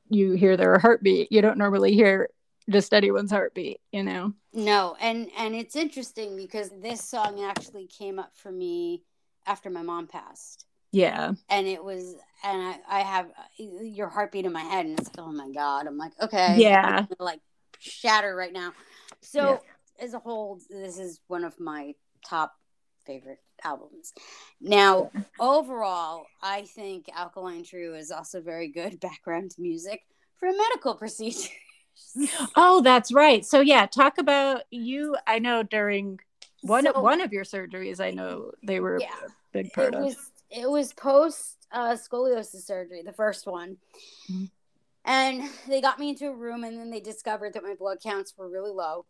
you 0.09 0.33
hear 0.33 0.55
their 0.55 0.77
heartbeat. 0.77 1.31
You 1.31 1.41
don't 1.41 1.57
normally 1.57 1.93
hear 1.93 2.29
just 2.69 2.93
anyone's 2.93 3.31
heartbeat, 3.31 3.81
you 3.91 4.03
know. 4.03 4.33
No, 4.53 4.95
and 5.01 5.29
and 5.37 5.55
it's 5.55 5.75
interesting 5.75 6.35
because 6.35 6.69
this 6.81 7.03
song 7.03 7.43
actually 7.43 7.87
came 7.87 8.19
up 8.19 8.31
for 8.35 8.51
me 8.51 9.03
after 9.47 9.69
my 9.69 9.81
mom 9.81 10.07
passed. 10.07 10.65
Yeah. 10.91 11.33
And 11.49 11.67
it 11.67 11.83
was 11.83 12.15
and 12.43 12.61
I, 12.61 12.79
I 12.89 12.99
have 13.01 13.27
uh, 13.27 13.63
your 13.81 14.09
heartbeat 14.09 14.45
in 14.45 14.51
my 14.51 14.61
head 14.61 14.85
and 14.85 14.99
it's 14.99 15.09
like, 15.09 15.25
oh 15.25 15.31
my 15.31 15.49
God. 15.49 15.87
I'm 15.87 15.97
like, 15.97 16.11
okay. 16.21 16.57
Yeah. 16.57 17.05
like 17.19 17.39
shatter 17.81 18.35
right 18.35 18.53
now. 18.53 18.73
So 19.21 19.61
yeah. 19.99 20.05
as 20.05 20.13
a 20.13 20.19
whole, 20.19 20.59
this 20.69 20.97
is 20.97 21.19
one 21.27 21.43
of 21.43 21.59
my 21.59 21.95
top 22.25 22.53
favorite 23.05 23.39
albums. 23.63 24.13
Now, 24.59 25.11
overall, 25.39 26.25
I 26.41 26.63
think 26.63 27.09
Alkaline 27.15 27.63
Trio 27.63 27.93
is 27.93 28.11
also 28.11 28.41
very 28.41 28.67
good 28.67 28.99
background 29.01 29.55
music 29.57 30.01
for 30.37 30.49
medical 30.51 30.95
procedures. 31.01 31.49
oh, 32.55 32.81
that's 32.81 33.11
right. 33.11 33.45
So 33.45 33.61
yeah, 33.61 33.85
talk 33.85 34.17
about 34.17 34.63
you. 34.71 35.15
I 35.27 35.39
know 35.39 35.63
during 35.63 36.19
one 36.61 36.85
so, 36.85 37.01
one 37.01 37.21
of 37.21 37.33
your 37.33 37.43
surgeries, 37.43 37.99
I 37.99 38.11
know 38.11 38.51
they 38.63 38.79
were 38.79 38.99
yeah, 38.99 39.09
a 39.25 39.29
big 39.51 39.73
part 39.73 39.89
it 39.89 39.95
of. 39.95 40.05
Was, 40.05 40.31
it 40.49 40.69
was 40.69 40.93
post 40.93 41.57
uh, 41.71 41.95
scoliosis 41.95 42.65
surgery, 42.65 43.01
the 43.03 43.13
first 43.13 43.45
one. 43.45 43.77
Mm-hmm. 44.31 44.45
And 45.03 45.49
they 45.67 45.81
got 45.81 45.99
me 45.99 46.09
into 46.09 46.27
a 46.27 46.35
room, 46.35 46.63
and 46.63 46.77
then 46.77 46.91
they 46.91 46.99
discovered 46.99 47.53
that 47.53 47.63
my 47.63 47.73
blood 47.73 47.97
counts 48.03 48.33
were 48.37 48.49
really 48.49 48.71
low, 48.71 49.05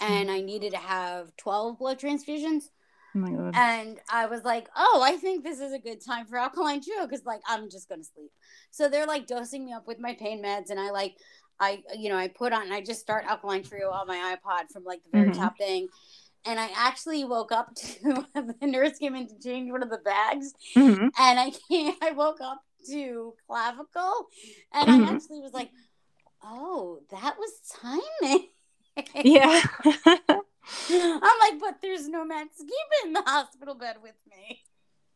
and. 0.00 0.30
I 0.30 0.40
needed 0.40 0.72
to 0.72 0.78
have 0.78 1.34
twelve 1.36 1.78
blood 1.78 1.98
transfusions. 1.98 2.64
Oh 3.16 3.20
my 3.20 3.30
god! 3.30 3.54
And 3.54 4.00
I 4.12 4.26
was 4.26 4.44
like, 4.44 4.68
"Oh, 4.76 5.02
I 5.02 5.16
think 5.16 5.44
this 5.44 5.60
is 5.60 5.72
a 5.72 5.78
good 5.78 6.04
time 6.04 6.26
for 6.26 6.36
alkaline 6.36 6.82
trio 6.82 7.06
because, 7.06 7.24
like, 7.24 7.40
I'm 7.48 7.70
just 7.70 7.88
gonna 7.88 8.04
sleep." 8.04 8.32
So 8.70 8.88
they're 8.88 9.06
like 9.06 9.26
dosing 9.26 9.64
me 9.64 9.72
up 9.72 9.86
with 9.86 9.98
my 9.98 10.14
pain 10.14 10.42
meds, 10.42 10.70
and 10.70 10.78
I 10.78 10.90
like 10.90 11.16
I, 11.60 11.82
you 11.96 12.08
know, 12.08 12.16
I 12.16 12.28
put 12.28 12.52
on, 12.52 12.72
I 12.72 12.80
just 12.80 13.00
start 13.00 13.24
Alkaline 13.26 13.62
Trio 13.62 13.90
on 13.90 14.06
my 14.06 14.36
iPod 14.36 14.72
from 14.72 14.84
like 14.84 15.02
the 15.04 15.10
very 15.10 15.30
mm-hmm. 15.30 15.40
top 15.40 15.58
thing. 15.58 15.88
And 16.44 16.60
I 16.60 16.68
actually 16.76 17.24
woke 17.24 17.52
up 17.52 17.74
to 17.76 18.26
the 18.34 18.66
nurse 18.66 18.98
came 18.98 19.14
in 19.14 19.28
to 19.28 19.34
change 19.42 19.70
one 19.70 19.82
of 19.82 19.90
the 19.90 19.98
bags, 19.98 20.52
mm-hmm. 20.76 21.08
and 21.18 21.40
I 21.40 21.52
came, 21.68 21.94
I 22.02 22.10
woke 22.12 22.40
up 22.40 22.60
to 22.90 23.34
clavicle, 23.46 24.26
and 24.72 24.88
mm-hmm. 24.88 25.04
I 25.04 25.14
actually 25.14 25.40
was 25.40 25.52
like, 25.52 25.70
"Oh, 26.42 27.00
that 27.10 27.36
was 27.38 27.52
timing." 27.80 28.48
yeah. 29.24 29.62
I'm 30.90 31.20
like, 31.20 31.60
but 31.60 31.80
there's 31.82 32.08
no 32.08 32.24
to 32.26 32.48
keep 32.58 33.04
in 33.04 33.12
the 33.12 33.22
hospital 33.22 33.74
bed 33.74 33.96
with 34.02 34.14
me. 34.30 34.62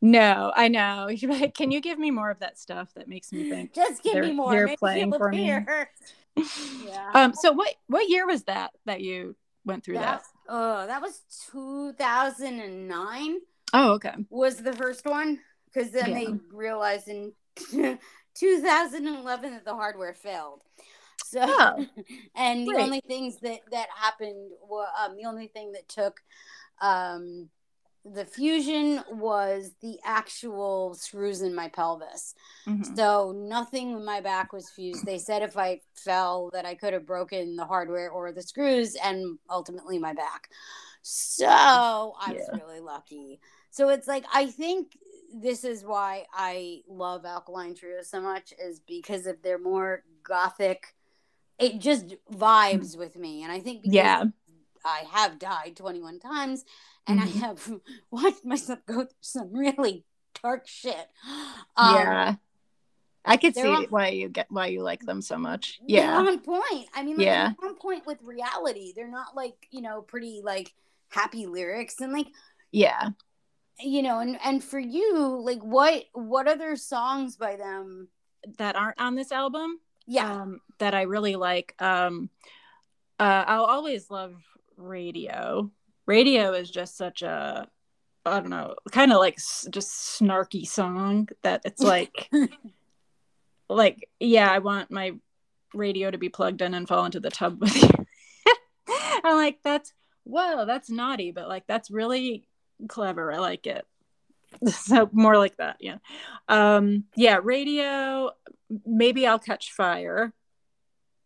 No, 0.01 0.53
I 0.55 0.69
know. 0.69 1.09
You're 1.11 1.33
Like, 1.33 1.55
Can 1.55 1.71
you 1.71 1.81
give 1.81 1.99
me 1.99 2.11
more 2.11 2.31
of 2.31 2.41
that 2.41 2.59
stuff 2.59 2.93
that 2.95 3.09
makes 3.09 3.33
me 3.33 3.51
think? 3.51 3.75
Just 3.75 4.03
give 4.03 4.25
me 4.25 4.33
more. 4.33 4.53
They're 4.53 4.77
playing 4.77 5.13
for 5.13 5.31
me. 5.31 5.47
yeah. 5.47 7.11
Um. 7.15 7.35
So 7.35 7.53
what 7.53 7.75
what 7.89 8.09
year 8.09 8.27
was 8.27 8.45
that 8.45 8.73
that 8.87 9.01
you 9.01 9.37
went 9.65 9.85
through 9.85 9.95
that? 9.95 10.23
that? 10.23 10.25
Oh, 10.49 10.87
that 10.87 11.03
was 11.03 11.23
2009. 11.53 13.39
Oh, 13.75 13.93
okay. 13.95 14.15
Was 14.31 14.59
the 14.59 14.73
first 14.73 15.05
one 15.05 15.41
because 15.67 15.91
then 15.91 16.11
yeah. 16.11 16.15
they 16.15 16.35
realized 16.53 17.09
in 17.09 17.33
2011 18.35 19.53
that 19.53 19.65
the 19.65 19.75
hardware 19.75 20.15
failed. 20.15 20.63
So, 21.25 21.41
oh, 21.43 21.87
and 22.35 22.67
the 22.67 22.73
great. 22.73 22.83
only 22.83 23.01
things 23.01 23.39
that 23.41 23.61
that 23.71 23.89
happened 23.95 24.53
were 24.69 24.87
um, 24.99 25.17
the 25.17 25.29
only 25.29 25.49
thing 25.49 25.73
that 25.73 25.89
took 25.89 26.21
um 26.81 27.49
the 28.05 28.25
fusion 28.25 29.03
was 29.11 29.73
the 29.83 29.99
actual 30.05 30.95
screws 30.95 31.43
in 31.43 31.55
my 31.55 31.69
pelvis. 31.69 32.35
Mm-hmm. 32.67 32.95
So 32.95 33.33
nothing 33.37 33.93
in 33.93 34.05
my 34.05 34.21
back 34.21 34.53
was 34.53 34.71
fused. 34.71 35.05
They 35.05 35.19
said 35.19 35.43
if 35.43 35.57
I 35.57 35.81
fell 35.95 36.51
that 36.53 36.65
I 36.65 36.75
could 36.75 36.93
have 36.93 37.07
broken 37.07 37.57
the 37.57 37.65
hardware 37.65 38.11
or 38.11 38.33
the 38.33 38.43
screws 38.43 38.97
and 39.03 39.39
ultimately 39.51 39.99
my 39.99 40.15
back. 40.15 40.49
So 41.03 41.47
I 41.47 42.33
yeah. 42.33 42.33
was 42.33 42.61
really 42.61 42.81
lucky. 42.81 43.41
So 43.71 43.89
it's 43.91 44.09
like 44.09 44.25
I 44.33 44.47
think 44.47 44.97
this 45.33 45.65
is 45.65 45.85
why 45.85 46.25
I 46.33 46.83
love 46.89 47.25
Alkaline 47.25 47.75
Trio 47.75 48.03
so 48.03 48.21
much 48.21 48.53
is 48.63 48.81
because 48.81 49.27
of 49.27 49.43
their 49.43 49.59
more 49.59 50.03
gothic 50.23 50.95
it 51.59 51.81
just 51.81 52.15
vibes 52.33 52.97
with 52.97 53.17
me 53.17 53.43
and 53.43 53.53
I 53.53 53.61
think 53.61 53.83
yeah 53.85 54.25
I 54.85 55.05
have 55.11 55.39
died 55.39 55.77
21 55.77 56.21
times 56.21 56.65
and 57.07 57.21
mm-hmm. 57.21 57.45
I 57.45 57.47
have 57.47 57.73
watched 58.11 58.45
myself 58.45 58.81
go 58.87 59.05
through 59.05 59.09
some 59.21 59.53
really 59.53 60.05
dark 60.43 60.67
shit. 60.67 61.09
Um, 61.77 61.95
yeah. 61.95 62.35
I 63.25 63.37
could 63.37 63.55
see 63.55 63.69
on, 63.69 63.85
why 63.91 64.09
you 64.09 64.29
get 64.29 64.47
why 64.51 64.67
you 64.69 64.83
like 64.83 65.05
them 65.05 65.21
so 65.21 65.37
much. 65.37 65.81
Yeah. 65.87 66.17
on 66.17 66.39
point. 66.39 66.89
I 66.95 67.03
mean, 67.03 67.17
like, 67.17 67.27
yeah. 67.27 67.53
on 67.63 67.75
point 67.75 68.07
with 68.07 68.19
reality. 68.23 68.93
They're 68.95 69.11
not 69.11 69.37
like, 69.37 69.67
you 69.71 69.83
know, 69.83 70.01
pretty 70.01 70.41
like 70.43 70.73
happy 71.09 71.47
lyrics 71.47 72.01
and 72.01 72.13
like 72.13 72.29
Yeah. 72.71 73.11
You 73.81 74.03
know, 74.03 74.19
and 74.19 74.39
and 74.45 74.63
for 74.63 74.79
you, 74.79 75.41
like 75.45 75.61
what 75.63 76.05
what 76.13 76.49
other 76.49 76.77
songs 76.77 77.37
by 77.37 77.57
them 77.57 78.09
that 78.59 78.77
aren't 78.77 79.01
on 79.01 79.15
this 79.15 79.31
album? 79.31 79.79
Yeah. 80.07 80.43
Um, 80.43 80.61
that 80.79 80.95
I 80.95 81.03
really 81.03 81.37
like. 81.37 81.75
Um 81.81 82.31
uh 83.21 83.45
I'll 83.47 83.65
always 83.65 84.11
love 84.11 84.35
radio. 84.77 85.71
Radio 86.07 86.55
is 86.55 86.71
just 86.71 86.97
such 86.97 87.23
a 87.23 87.69
I 88.25 88.41
don't 88.41 88.51
know, 88.51 88.75
kind 88.91 89.13
of 89.13 89.19
like 89.19 89.37
just 89.71 90.21
snarky 90.21 90.67
song 90.67 91.29
that 91.43 91.63
it's 91.65 91.83
like 91.83 92.31
like 93.69 94.09
yeah, 94.19 94.51
I 94.51 94.59
want 94.59 94.91
my 94.91 95.13
radio 95.75 96.11
to 96.11 96.19
be 96.19 96.29
plugged 96.29 96.63
in 96.63 96.75
and 96.75 96.89
fall 96.89 97.05
into 97.05 97.21
the 97.21 97.31
tub 97.31 97.61
with 97.61 97.77
you. 97.83 97.89
I'm 99.25 99.37
like 99.37 99.59
that's 99.63 99.93
whoa, 100.25 100.65
that's 100.67 100.91
naughty, 100.91 101.31
but 101.31 101.49
like 101.49 101.67
that's 101.67 101.91
really 101.91 102.49
clever. 102.89 103.33
I 103.33 103.39
like 103.39 103.67
it. 103.67 103.85
So 104.71 105.09
more 105.13 105.37
like 105.37 105.59
that, 105.59 105.77
yeah. 105.79 105.99
Um 106.49 107.05
yeah, 107.15 107.39
radio 107.43 108.31
maybe 108.87 109.27
I'll 109.27 109.39
catch 109.39 109.73
fire. 109.73 110.33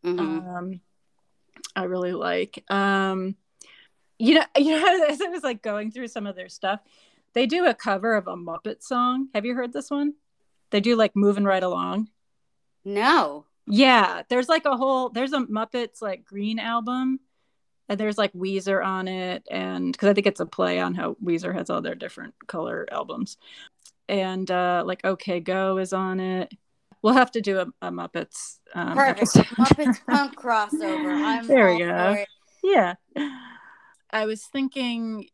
Mm-hmm. 0.05 0.49
Um 0.49 0.81
I 1.77 1.85
really 1.85 2.13
like. 2.13 2.65
Um 2.69 3.37
you 4.19 4.35
know, 4.35 4.45
you 4.57 4.81
know, 4.81 5.07
as 5.09 5.21
I 5.21 5.29
was 5.29 5.43
like 5.43 5.63
going 5.63 5.91
through 5.91 6.09
some 6.09 6.27
of 6.27 6.37
their 6.37 6.49
stuff, 6.49 6.81
they 7.35 7.47
do 7.47 7.67
a 7.67 7.75
cover 7.75 8.15
of 8.15 8.27
a 8.27 8.37
Muppet 8.37 8.83
song. 8.83 9.29
Have 9.35 9.45
you 9.45 9.55
heard 9.55 9.73
this 9.73 9.91
one? 9.91 10.15
They 10.71 10.81
do 10.81 10.97
like 10.97 11.15
moving 11.15 11.45
right 11.45 11.63
along. 11.63 12.09
No. 12.85 13.47
Yeah, 13.67 14.23
there's 14.29 14.49
like 14.49 14.65
a 14.65 14.77
whole 14.77 15.11
there's 15.11 15.33
a 15.33 15.41
Muppets 15.47 16.03
like 16.03 16.25
green 16.25 16.59
album, 16.59 17.21
and 17.89 17.99
there's 17.99 18.19
like 18.19 18.33
Weezer 18.33 18.85
on 18.85 19.09
it, 19.09 19.47
and 19.51 19.93
because 19.93 20.09
I 20.09 20.15
think 20.15 20.27
it's 20.27 20.41
a 20.41 20.47
play 20.47 20.81
on 20.81 20.95
how 20.95 21.17
Weezer 21.23 21.55
has 21.55 21.71
all 21.71 21.83
their 21.83 21.95
different 21.95 22.35
color 22.47 22.87
albums, 22.91 23.37
and 24.09 24.51
uh 24.51 24.83
like 24.87 25.05
OK 25.05 25.41
Go 25.41 25.79
is 25.79 25.93
on 25.93 26.21
it. 26.21 26.53
We'll 27.03 27.15
have 27.15 27.33
to 27.33 27.41
do 27.41 27.59
a, 27.59 27.67
a 27.83 27.91
Muppets. 27.91 28.59
Um, 28.75 28.95
Perfect. 28.95 29.33
Muppets 29.57 30.07
punk 30.07 30.39
crossover. 30.39 31.13
I'm 31.13 31.47
there 31.47 31.73
we 31.73 31.79
go. 31.79 32.25
Yeah. 32.63 32.95
I 34.11 34.27
was 34.27 34.45
thinking, 34.45 35.27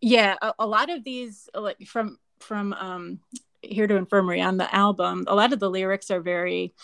yeah, 0.00 0.36
a, 0.40 0.54
a 0.60 0.66
lot 0.66 0.90
of 0.90 1.02
these 1.02 1.48
like 1.54 1.86
from 1.86 2.18
from 2.40 2.72
um 2.74 3.20
here 3.62 3.86
to 3.86 3.96
infirmary 3.96 4.40
on 4.40 4.56
the 4.56 4.72
album, 4.74 5.24
a 5.28 5.34
lot 5.34 5.52
of 5.52 5.60
the 5.60 5.70
lyrics 5.70 6.10
are 6.10 6.20
very 6.20 6.74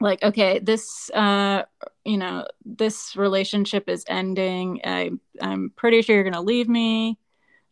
like 0.00 0.22
okay 0.22 0.58
this 0.58 1.10
uh 1.10 1.62
you 2.04 2.16
know 2.16 2.46
this 2.64 3.16
relationship 3.16 3.88
is 3.88 4.04
ending. 4.08 4.80
I 4.84 5.10
i'm 5.40 5.70
pretty 5.76 6.02
sure 6.02 6.14
you're 6.14 6.24
gonna 6.24 6.42
leave 6.42 6.68
me. 6.68 7.18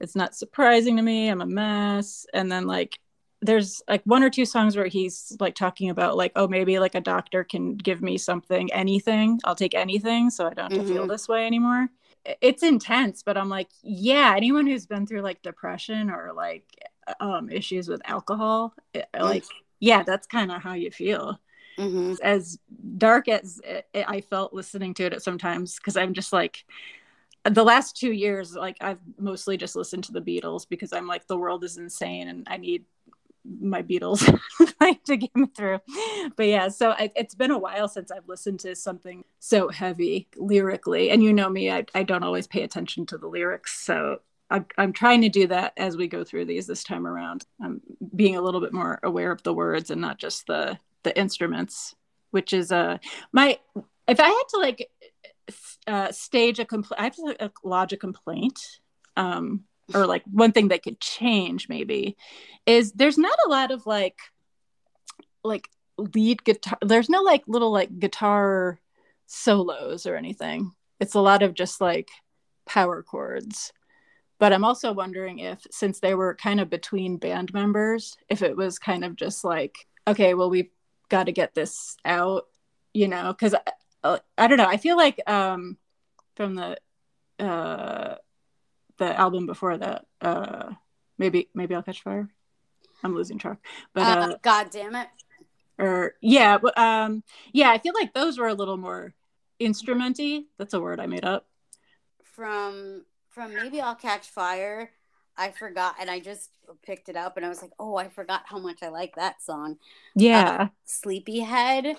It's 0.00 0.16
not 0.16 0.34
surprising 0.34 0.96
to 0.96 1.02
me. 1.02 1.28
I'm 1.28 1.40
a 1.40 1.46
mess. 1.46 2.26
And 2.34 2.50
then 2.50 2.66
like 2.66 2.98
there's 3.40 3.82
like 3.88 4.02
one 4.04 4.22
or 4.22 4.30
two 4.30 4.44
songs 4.44 4.76
where 4.76 4.86
he's 4.86 5.36
like 5.40 5.54
talking 5.54 5.90
about 5.90 6.16
like 6.16 6.32
oh 6.36 6.46
maybe 6.46 6.78
like 6.78 6.94
a 6.94 7.00
doctor 7.00 7.42
can 7.44 7.76
give 7.76 8.02
me 8.02 8.18
something 8.18 8.72
anything. 8.72 9.40
I'll 9.44 9.56
take 9.56 9.74
anything 9.74 10.30
so 10.30 10.46
i 10.46 10.54
don't 10.54 10.70
have 10.70 10.80
to 10.80 10.84
mm-hmm. 10.84 10.94
feel 10.94 11.06
this 11.06 11.28
way 11.28 11.46
anymore. 11.46 11.88
It's 12.40 12.62
intense 12.62 13.24
but 13.24 13.36
i'm 13.36 13.48
like 13.48 13.68
yeah 13.82 14.34
anyone 14.36 14.68
who's 14.68 14.86
been 14.86 15.08
through 15.08 15.22
like 15.22 15.42
depression 15.42 16.08
or 16.08 16.32
like 16.32 16.64
um 17.18 17.50
issues 17.50 17.88
with 17.88 18.00
alcohol 18.04 18.74
it, 18.94 19.08
mm-hmm. 19.12 19.24
like 19.24 19.44
yeah 19.80 20.04
that's 20.04 20.28
kind 20.28 20.52
of 20.52 20.62
how 20.62 20.74
you 20.74 20.92
feel 20.92 21.40
mm-hmm. 21.78 22.14
as 22.22 22.58
dark 22.98 23.28
as 23.28 23.60
it, 23.64 23.86
i 24.06 24.20
felt 24.20 24.52
listening 24.52 24.94
to 24.94 25.04
it 25.04 25.12
at 25.12 25.22
sometimes 25.22 25.76
because 25.76 25.96
i'm 25.96 26.14
just 26.14 26.32
like 26.32 26.64
the 27.50 27.64
last 27.64 27.96
two 27.96 28.12
years 28.12 28.54
like 28.54 28.76
i've 28.80 29.00
mostly 29.18 29.56
just 29.56 29.74
listened 29.74 30.04
to 30.04 30.12
the 30.12 30.20
beatles 30.20 30.68
because 30.68 30.92
i'm 30.92 31.06
like 31.06 31.26
the 31.26 31.36
world 31.36 31.64
is 31.64 31.76
insane 31.76 32.28
and 32.28 32.46
i 32.48 32.56
need 32.56 32.84
my 33.60 33.82
Beatles 33.82 34.20
to 35.04 35.16
get 35.16 35.34
me 35.34 35.46
through. 35.56 35.80
But 36.36 36.46
yeah, 36.46 36.68
so 36.68 36.90
I, 36.90 37.10
it's 37.16 37.34
been 37.34 37.50
a 37.50 37.58
while 37.58 37.88
since 37.88 38.10
I've 38.10 38.28
listened 38.28 38.60
to 38.60 38.74
something 38.76 39.24
so 39.40 39.68
heavy 39.68 40.28
lyrically. 40.36 41.10
And 41.10 41.22
you 41.22 41.32
know 41.32 41.48
me, 41.48 41.70
I, 41.70 41.84
I 41.94 42.02
don't 42.02 42.22
always 42.22 42.46
pay 42.46 42.62
attention 42.62 43.06
to 43.06 43.18
the 43.18 43.26
lyrics. 43.26 43.78
So 43.84 44.20
I'm, 44.50 44.66
I'm 44.78 44.92
trying 44.92 45.22
to 45.22 45.28
do 45.28 45.46
that 45.48 45.72
as 45.76 45.96
we 45.96 46.08
go 46.08 46.24
through 46.24 46.44
these 46.46 46.66
this 46.66 46.84
time 46.84 47.06
around. 47.06 47.44
I'm 47.60 47.80
being 48.14 48.36
a 48.36 48.42
little 48.42 48.60
bit 48.60 48.72
more 48.72 49.00
aware 49.02 49.32
of 49.32 49.42
the 49.42 49.54
words 49.54 49.90
and 49.90 50.00
not 50.00 50.18
just 50.18 50.46
the 50.46 50.78
the 51.02 51.16
instruments, 51.18 51.94
which 52.30 52.52
is 52.52 52.72
uh 52.72 52.98
my 53.32 53.58
if 54.08 54.20
I 54.20 54.28
had 54.28 54.42
to 54.50 54.58
like 54.58 54.90
uh, 55.86 56.12
stage 56.12 56.58
a 56.58 56.64
complaint, 56.64 57.00
I 57.00 57.04
have 57.04 57.16
to 57.16 57.52
lodge 57.64 57.92
a 57.92 57.96
complaint. 57.96 58.60
Um, 59.16 59.64
or 59.94 60.06
like 60.06 60.22
one 60.30 60.52
thing 60.52 60.68
that 60.68 60.82
could 60.82 61.00
change 61.00 61.68
maybe 61.68 62.16
is 62.66 62.92
there's 62.92 63.18
not 63.18 63.36
a 63.46 63.50
lot 63.50 63.70
of 63.70 63.86
like 63.86 64.18
like 65.44 65.68
lead 65.98 66.42
guitar 66.44 66.78
there's 66.82 67.10
no 67.10 67.20
like 67.22 67.42
little 67.46 67.70
like 67.70 67.98
guitar 67.98 68.80
solos 69.26 70.06
or 70.06 70.16
anything 70.16 70.70
it's 71.00 71.14
a 71.14 71.20
lot 71.20 71.42
of 71.42 71.54
just 71.54 71.80
like 71.80 72.10
power 72.64 73.02
chords 73.02 73.72
but 74.38 74.52
i'm 74.52 74.64
also 74.64 74.92
wondering 74.92 75.40
if 75.40 75.60
since 75.70 76.00
they 76.00 76.14
were 76.14 76.34
kind 76.34 76.60
of 76.60 76.70
between 76.70 77.16
band 77.16 77.52
members 77.52 78.16
if 78.28 78.42
it 78.42 78.56
was 78.56 78.78
kind 78.78 79.04
of 79.04 79.16
just 79.16 79.44
like 79.44 79.74
okay 80.06 80.34
well 80.34 80.48
we've 80.48 80.70
got 81.12 81.26
to 81.26 81.32
get 81.32 81.54
this 81.54 81.98
out 82.06 82.46
you 82.94 83.06
know 83.06 83.34
because 83.34 83.54
I, 83.54 83.60
uh, 84.02 84.18
I 84.38 84.46
don't 84.46 84.56
know 84.56 84.66
i 84.66 84.78
feel 84.78 84.96
like 84.96 85.20
um 85.28 85.76
from 86.36 86.54
the 86.54 86.78
uh 87.38 88.16
the 88.96 89.20
album 89.20 89.44
before 89.44 89.76
that 89.76 90.06
uh 90.22 90.72
maybe 91.18 91.50
maybe 91.54 91.74
i'll 91.74 91.82
catch 91.82 92.02
fire. 92.02 92.28
I'm 93.04 93.14
losing 93.14 93.36
track. 93.36 93.58
But 93.92 94.02
uh, 94.06 94.20
uh 94.20 94.36
god 94.42 94.70
damn 94.70 94.94
it. 94.94 95.08
or 95.78 96.14
yeah 96.22 96.58
um 96.76 97.22
yeah 97.52 97.70
i 97.70 97.78
feel 97.78 97.94
like 97.98 98.14
those 98.14 98.38
were 98.38 98.48
a 98.48 98.54
little 98.54 98.78
more 98.78 99.12
instrumenty. 99.60 100.46
That's 100.56 100.72
a 100.72 100.80
word 100.80 100.98
i 100.98 101.06
made 101.06 101.24
up. 101.24 101.46
From 102.22 103.04
from 103.28 103.54
maybe 103.54 103.80
i'll 103.82 103.94
catch 103.94 104.28
fire 104.30 104.90
i 105.36 105.50
forgot 105.50 105.96
and 106.00 106.10
i 106.10 106.20
just 106.20 106.50
picked 106.82 107.08
it 107.08 107.16
up 107.16 107.36
and 107.36 107.46
i 107.46 107.48
was 107.48 107.62
like 107.62 107.72
oh 107.78 107.96
i 107.96 108.08
forgot 108.08 108.42
how 108.46 108.58
much 108.58 108.82
i 108.82 108.88
like 108.88 109.14
that 109.16 109.42
song 109.42 109.76
yeah 110.14 110.56
uh, 110.60 110.66
sleepyhead 110.84 111.96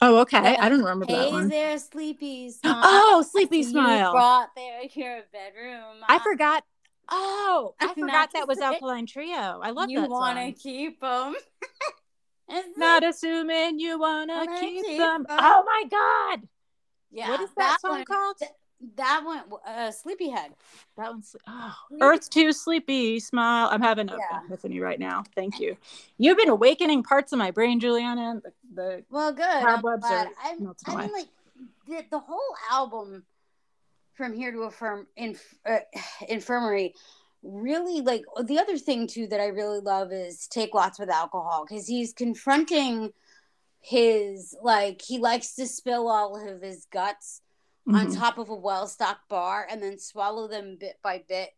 Oh, 0.00 0.20
okay. 0.20 0.38
Yeah. 0.52 0.56
I 0.58 0.68
don't 0.68 0.80
remember 0.80 1.06
hey 1.06 1.30
that 1.30 1.32
one. 1.32 1.48
there, 1.48 1.78
Sleepy 1.78 2.50
Smile. 2.50 2.80
Oh, 2.82 3.24
Sleepy 3.30 3.62
Smile. 3.62 4.12
brought 4.12 4.50
there 4.56 4.80
your 4.94 5.22
bedroom. 5.32 6.02
I 6.08 6.18
forgot. 6.18 6.64
Oh, 7.10 7.74
I 7.80 7.94
forgot 7.94 8.30
that 8.32 8.48
was 8.48 8.58
Alkaline 8.58 9.06
Trio. 9.06 9.60
I 9.62 9.70
love 9.70 9.90
you 9.90 10.00
that. 10.00 10.06
You 10.06 10.10
want 10.10 10.38
to 10.38 10.52
keep 10.52 11.00
them. 11.00 11.34
Not 12.76 13.04
assuming 13.04 13.80
you 13.80 13.98
want 13.98 14.30
to 14.30 14.60
keep, 14.60 14.84
keep 14.84 14.98
them. 14.98 15.24
them. 15.24 15.38
Oh 15.40 15.64
my 15.66 15.84
God. 15.90 16.48
Yeah. 17.10 17.30
What 17.30 17.40
is 17.40 17.50
that, 17.50 17.56
that 17.56 17.80
song 17.80 17.90
one, 17.90 18.04
called? 18.04 18.36
Th- 18.38 18.50
that 18.96 19.22
one, 19.24 19.42
uh, 19.66 19.90
Sleepyhead. 19.90 20.52
That 20.96 21.10
one's 21.10 21.34
oh, 21.46 21.74
Earth 22.00 22.28
Too 22.28 22.52
Sleepy. 22.52 23.20
Smile. 23.20 23.68
I'm 23.70 23.80
having 23.80 24.08
a 24.08 24.16
yeah. 24.16 24.40
epiphany 24.44 24.80
right 24.80 24.98
now. 24.98 25.24
Thank 25.34 25.58
you. 25.58 25.76
You've 26.18 26.38
been 26.38 26.50
awakening 26.50 27.02
parts 27.02 27.32
of 27.32 27.38
my 27.38 27.50
brain, 27.50 27.80
Juliana. 27.80 28.40
The, 28.42 28.52
the 28.74 29.04
well, 29.10 29.32
good. 29.32 29.62
Cobwebs 29.62 30.04
are. 30.04 30.28
I, 30.42 30.54
I 30.86 30.96
mean, 30.96 31.12
like 31.12 31.28
the, 31.88 32.04
the 32.10 32.18
whole 32.18 32.54
album, 32.70 33.24
from 34.14 34.34
here 34.34 34.52
to 34.52 34.62
affirm 34.62 35.06
in 35.16 35.36
uh, 35.64 35.78
infirmary, 36.28 36.94
really 37.42 38.00
like 38.00 38.24
the 38.44 38.58
other 38.58 38.76
thing 38.76 39.06
too 39.06 39.26
that 39.28 39.40
I 39.40 39.46
really 39.46 39.80
love 39.80 40.12
is 40.12 40.46
take 40.48 40.74
lots 40.74 40.98
with 40.98 41.10
alcohol 41.10 41.64
because 41.68 41.86
he's 41.86 42.12
confronting 42.12 43.12
his 43.80 44.56
like 44.62 45.00
he 45.00 45.18
likes 45.18 45.54
to 45.54 45.66
spill 45.66 46.08
all 46.08 46.34
of 46.36 46.60
his 46.60 46.86
guts 46.90 47.40
mm-hmm. 47.86 47.96
on 47.96 48.14
top 48.14 48.38
of 48.38 48.48
a 48.48 48.54
well 48.54 48.86
stocked 48.86 49.28
bar 49.28 49.66
and 49.70 49.82
then 49.82 49.98
swallow 49.98 50.48
them 50.48 50.76
bit 50.78 50.98
by 51.02 51.22
bit, 51.28 51.50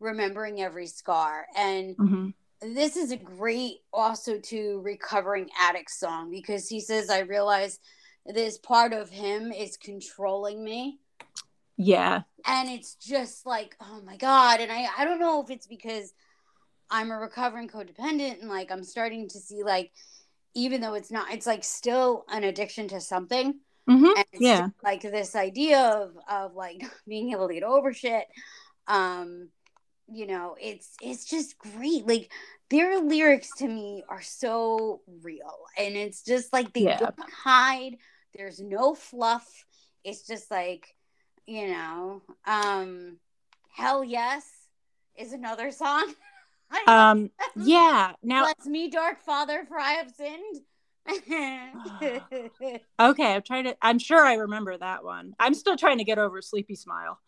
remembering 0.00 0.60
every 0.60 0.86
scar. 0.86 1.46
And 1.56 1.96
mm-hmm. 1.96 2.74
this 2.74 2.96
is 2.96 3.10
a 3.10 3.16
great 3.16 3.78
also 3.92 4.38
to 4.38 4.80
recovering 4.82 5.48
addict 5.60 5.90
song 5.90 6.30
because 6.30 6.68
he 6.68 6.80
says, 6.80 7.10
I 7.10 7.20
realize 7.20 7.78
this 8.26 8.58
part 8.58 8.92
of 8.92 9.10
him 9.10 9.52
is 9.52 9.76
controlling 9.76 10.62
me. 10.62 10.98
Yeah. 11.76 12.22
And 12.46 12.68
it's 12.68 12.94
just 12.94 13.46
like, 13.46 13.76
oh 13.80 14.00
my 14.04 14.16
God. 14.16 14.60
And 14.60 14.70
I, 14.70 14.86
I 14.96 15.04
don't 15.04 15.20
know 15.20 15.42
if 15.42 15.50
it's 15.50 15.66
because 15.66 16.12
I'm 16.90 17.10
a 17.10 17.16
recovering 17.16 17.68
codependent 17.68 18.40
and 18.40 18.48
like 18.48 18.70
I'm 18.70 18.84
starting 18.84 19.28
to 19.30 19.38
see 19.38 19.64
like, 19.64 19.90
even 20.54 20.80
though 20.80 20.94
it's 20.94 21.10
not, 21.10 21.32
it's 21.32 21.46
like 21.46 21.64
still 21.64 22.24
an 22.28 22.44
addiction 22.44 22.88
to 22.88 23.00
something. 23.00 23.58
Mm-hmm. 23.88 24.20
yeah. 24.40 24.68
Like 24.82 25.02
this 25.02 25.34
idea 25.34 25.78
of, 25.78 26.16
of 26.28 26.54
like 26.54 26.82
being 27.08 27.32
able 27.32 27.48
to 27.48 27.54
get 27.54 27.62
over 27.62 27.92
shit. 27.92 28.24
Um, 28.86 29.48
you 30.08 30.26
know, 30.26 30.56
it's 30.60 30.94
it's 31.00 31.24
just 31.24 31.58
great. 31.58 32.06
Like 32.06 32.30
their 32.70 33.00
lyrics 33.00 33.50
to 33.58 33.68
me 33.68 34.04
are 34.08 34.22
so 34.22 35.02
real. 35.22 35.56
And 35.78 35.96
it's 35.96 36.22
just 36.24 36.52
like 36.52 36.72
they 36.72 36.82
yeah. 36.82 36.98
don't 36.98 37.18
hide. 37.30 37.96
There's 38.34 38.60
no 38.60 38.94
fluff. 38.94 39.64
It's 40.04 40.26
just 40.26 40.50
like, 40.50 40.94
you 41.46 41.68
know, 41.68 42.22
um, 42.46 43.18
Hell 43.74 44.04
Yes 44.04 44.46
is 45.16 45.32
another 45.32 45.70
song. 45.70 46.12
um 46.86 47.30
yeah. 47.56 48.12
Now 48.22 48.44
Bless 48.44 48.66
me, 48.66 48.88
dark 48.88 49.20
father, 49.20 49.64
for 49.68 49.78
I 49.78 49.92
have 49.92 50.10
sinned. 50.10 50.60
okay, 53.00 53.34
I'm 53.34 53.42
trying 53.42 53.64
to. 53.64 53.76
I'm 53.82 53.98
sure 53.98 54.24
I 54.24 54.34
remember 54.34 54.76
that 54.76 55.04
one. 55.04 55.34
I'm 55.38 55.54
still 55.54 55.76
trying 55.76 55.98
to 55.98 56.04
get 56.04 56.18
over 56.18 56.40
Sleepy 56.40 56.76
Smile. 56.76 57.18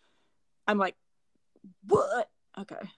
I'm 0.67 0.79
like, 0.79 0.95
what? 1.87 2.29
Okay. 2.59 2.89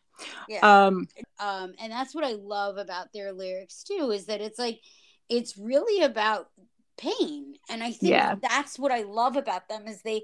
Yeah. 0.49 0.87
Um. 0.87 1.09
Um. 1.41 1.75
And 1.81 1.91
that's 1.91 2.15
what 2.15 2.25
I 2.25 2.33
love 2.33 2.77
about 2.77 3.13
their 3.13 3.33
lyrics 3.33 3.85
too, 3.85 4.11
is 4.11 4.27
that 4.27 4.41
it's 4.41 4.59
like, 4.59 4.81
it's 5.29 5.57
really 5.57 6.05
about 6.05 6.51
pain, 6.99 7.55
and 7.71 7.83
I 7.83 7.93
think 7.93 8.11
yeah. 8.11 8.35
that's 8.41 8.79
what 8.79 8.93
I 8.93 9.03
love 9.03 9.37
about 9.37 9.69
them 9.69 9.87
is 9.87 10.03
they 10.03 10.23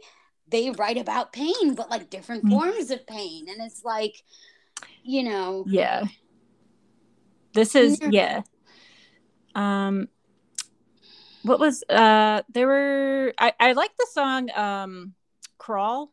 they 0.49 0.71
write 0.71 0.99
about 0.99 1.33
pain, 1.33 1.75
but 1.75 1.91
like 1.91 2.11
different 2.11 2.45
mm-hmm. 2.45 2.59
forms 2.59 2.91
of 2.91 3.07
pain, 3.07 3.49
and 3.49 3.61
it's 3.63 3.85
like, 3.85 4.23
you 5.03 5.23
know. 5.23 5.65
Yeah. 5.67 6.05
This 7.55 7.75
is 7.75 7.99
yeah. 8.03 8.43
Um 9.55 10.09
what 11.43 11.59
was 11.61 11.83
uh 11.89 12.43
there 12.53 12.67
were 12.67 13.33
I, 13.39 13.53
I 13.59 13.73
like 13.73 13.97
the 13.97 14.07
song 14.13 14.51
um 14.55 15.15
Crawl. 15.59 16.13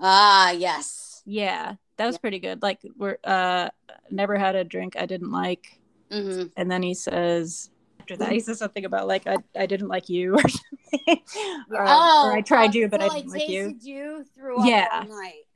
Ah, 0.00 0.52
yes. 0.52 1.22
Yeah, 1.24 1.74
that 1.96 2.06
was 2.06 2.16
yeah. 2.16 2.20
pretty 2.20 2.38
good. 2.38 2.62
Like 2.62 2.80
we're 2.96 3.18
uh 3.24 3.70
never 4.10 4.36
had 4.36 4.54
a 4.54 4.64
drink 4.64 4.96
I 4.96 5.06
didn't 5.06 5.32
like. 5.32 5.80
Mm-hmm. 6.10 6.48
And 6.56 6.70
then 6.70 6.82
he 6.82 6.94
says 6.94 7.70
after 8.00 8.16
that 8.16 8.32
he 8.32 8.40
says 8.40 8.58
something 8.58 8.84
about 8.84 9.08
like 9.08 9.26
I, 9.26 9.36
I 9.56 9.66
didn't 9.66 9.88
like 9.88 10.08
you 10.08 10.34
or 10.34 10.48
something. 10.48 11.22
or, 11.70 11.84
oh, 11.86 12.26
or 12.26 12.32
I 12.32 12.40
tried 12.40 12.74
you 12.74 12.88
but 12.88 13.00
I 13.00 13.08
didn't 13.08 13.30
like 13.30 13.48
you. 13.48 13.76
you 13.80 14.24
through 14.34 14.66
yeah. 14.66 15.04
night. 15.08 15.46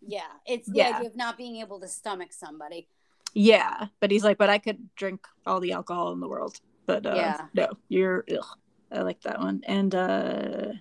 Yeah, 0.00 0.22
it's 0.46 0.68
the 0.68 0.78
yeah. 0.78 0.96
idea 0.96 1.10
of 1.10 1.16
not 1.16 1.36
being 1.36 1.56
able 1.56 1.80
to 1.80 1.88
stomach 1.88 2.32
somebody. 2.32 2.88
Yeah, 3.34 3.88
but 4.00 4.10
he's 4.10 4.24
like, 4.24 4.38
but 4.38 4.48
I 4.48 4.58
could 4.58 4.94
drink 4.96 5.26
all 5.46 5.60
the 5.60 5.72
alcohol 5.72 6.12
in 6.12 6.20
the 6.20 6.28
world. 6.28 6.58
But 6.88 7.04
uh, 7.04 7.12
yeah, 7.14 7.46
no, 7.52 7.68
you're. 7.90 8.24
Ugh, 8.32 8.46
I 8.90 9.02
like 9.02 9.20
that 9.20 9.38
one. 9.40 9.60
And 9.66 9.94
uh, 9.94 10.72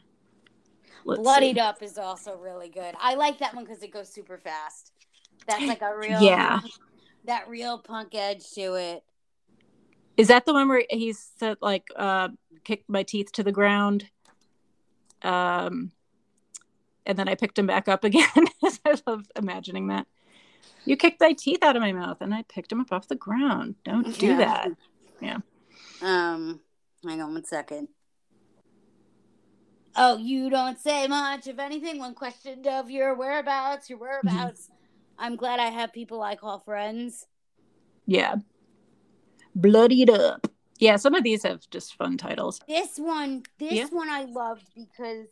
Bloodied 1.03 1.57
see. 1.57 1.59
Up 1.59 1.83
is 1.83 1.97
also 1.97 2.37
really 2.37 2.69
good. 2.69 2.95
I 2.97 3.15
like 3.15 3.39
that 3.39 3.53
one 3.53 3.65
because 3.65 3.83
it 3.83 3.91
goes 3.91 4.07
super 4.07 4.37
fast. 4.37 4.93
That's 5.47 5.65
like 5.65 5.81
a 5.81 5.93
real 5.97 6.21
yeah, 6.21 6.61
that 7.25 7.49
real 7.49 7.77
punk 7.77 8.15
edge 8.15 8.49
to 8.51 8.75
it. 8.75 9.03
Is 10.15 10.29
that 10.29 10.45
the 10.45 10.53
one 10.53 10.69
where 10.69 10.85
he 10.89 11.11
said 11.11 11.57
like 11.61 11.89
uh, 11.97 12.29
kicked 12.63 12.89
my 12.89 13.03
teeth 13.03 13.33
to 13.33 13.43
the 13.43 13.51
ground? 13.51 14.09
Um, 15.23 15.91
and 17.05 17.19
then 17.19 17.27
I 17.27 17.35
picked 17.35 17.59
him 17.59 17.67
back 17.67 17.89
up 17.89 18.05
again. 18.05 18.29
I 18.63 18.95
love 19.05 19.25
imagining 19.35 19.87
that. 19.87 20.07
You 20.85 20.95
kicked 20.95 21.19
thy 21.19 21.33
teeth 21.33 21.63
out 21.63 21.75
of 21.75 21.81
my 21.81 21.91
mouth, 21.91 22.21
and 22.21 22.33
I 22.33 22.43
picked 22.43 22.71
him 22.71 22.79
up 22.79 22.93
off 22.93 23.09
the 23.09 23.15
ground. 23.15 23.75
Don't 23.83 24.17
do 24.17 24.27
yeah. 24.27 24.37
that. 24.37 24.71
Yeah. 25.19 25.37
Um, 26.01 26.61
hang 27.03 27.21
on 27.21 27.33
one 27.33 27.45
second. 27.45 27.89
Oh, 29.95 30.17
you 30.17 30.49
don't 30.49 30.79
say 30.79 31.07
much 31.07 31.47
of 31.47 31.57
anything 31.57 31.99
when 31.99 32.13
questioned 32.13 32.67
of 32.67 32.91
your 32.91 33.15
whereabouts, 33.15 33.89
your 33.89 33.97
whereabouts. 33.97 34.69
I'm 35.19 35.35
glad 35.35 35.59
I 35.59 35.67
have 35.67 35.91
people 35.91 36.21
I 36.21 36.35
call 36.35 36.59
friends. 36.59 37.25
Yeah. 38.05 38.35
Bloodied 39.55 40.11
up. 40.11 40.47
Yeah, 40.79 40.97
some 40.97 41.15
of 41.15 41.23
these 41.23 41.41
have 41.41 41.67
just 41.71 41.95
fun 41.95 42.17
titles. 42.17 42.61
This 42.67 42.97
one, 42.97 43.43
this 43.57 43.73
yeah. 43.73 43.87
one 43.87 44.09
I 44.09 44.25
loved 44.25 44.67
because 44.75 45.27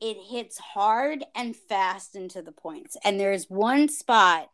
it 0.00 0.16
hits 0.28 0.58
hard 0.58 1.24
and 1.36 1.54
fast 1.54 2.16
into 2.16 2.42
the 2.42 2.50
points. 2.50 2.96
And 3.04 3.20
there's 3.20 3.48
one 3.48 3.88
spot 3.88 4.50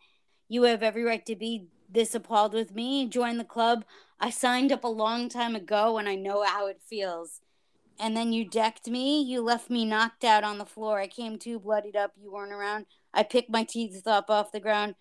you 0.48 0.64
have 0.64 0.82
every 0.82 1.04
right 1.04 1.24
to 1.26 1.36
be 1.36 1.68
this 1.90 2.14
appalled 2.14 2.54
with 2.54 2.74
me. 2.74 3.06
Join 3.06 3.38
the 3.38 3.44
club. 3.44 3.84
I 4.18 4.30
signed 4.30 4.72
up 4.72 4.84
a 4.84 4.88
long 4.88 5.28
time 5.28 5.54
ago 5.54 5.98
and 5.98 6.08
I 6.08 6.14
know 6.14 6.44
how 6.44 6.66
it 6.66 6.80
feels. 6.86 7.40
And 7.98 8.16
then 8.16 8.32
you 8.32 8.44
decked 8.44 8.88
me. 8.88 9.22
You 9.22 9.42
left 9.42 9.68
me 9.68 9.84
knocked 9.84 10.24
out 10.24 10.44
on 10.44 10.58
the 10.58 10.64
floor. 10.64 11.00
I 11.00 11.06
came 11.06 11.38
to 11.40 11.58
bloodied 11.58 11.96
up. 11.96 12.12
You 12.20 12.32
weren't 12.32 12.52
around. 12.52 12.86
I 13.12 13.22
picked 13.22 13.50
my 13.50 13.64
teeth 13.64 14.06
up 14.06 14.30
off 14.30 14.52
the 14.52 14.60
ground 14.60 14.94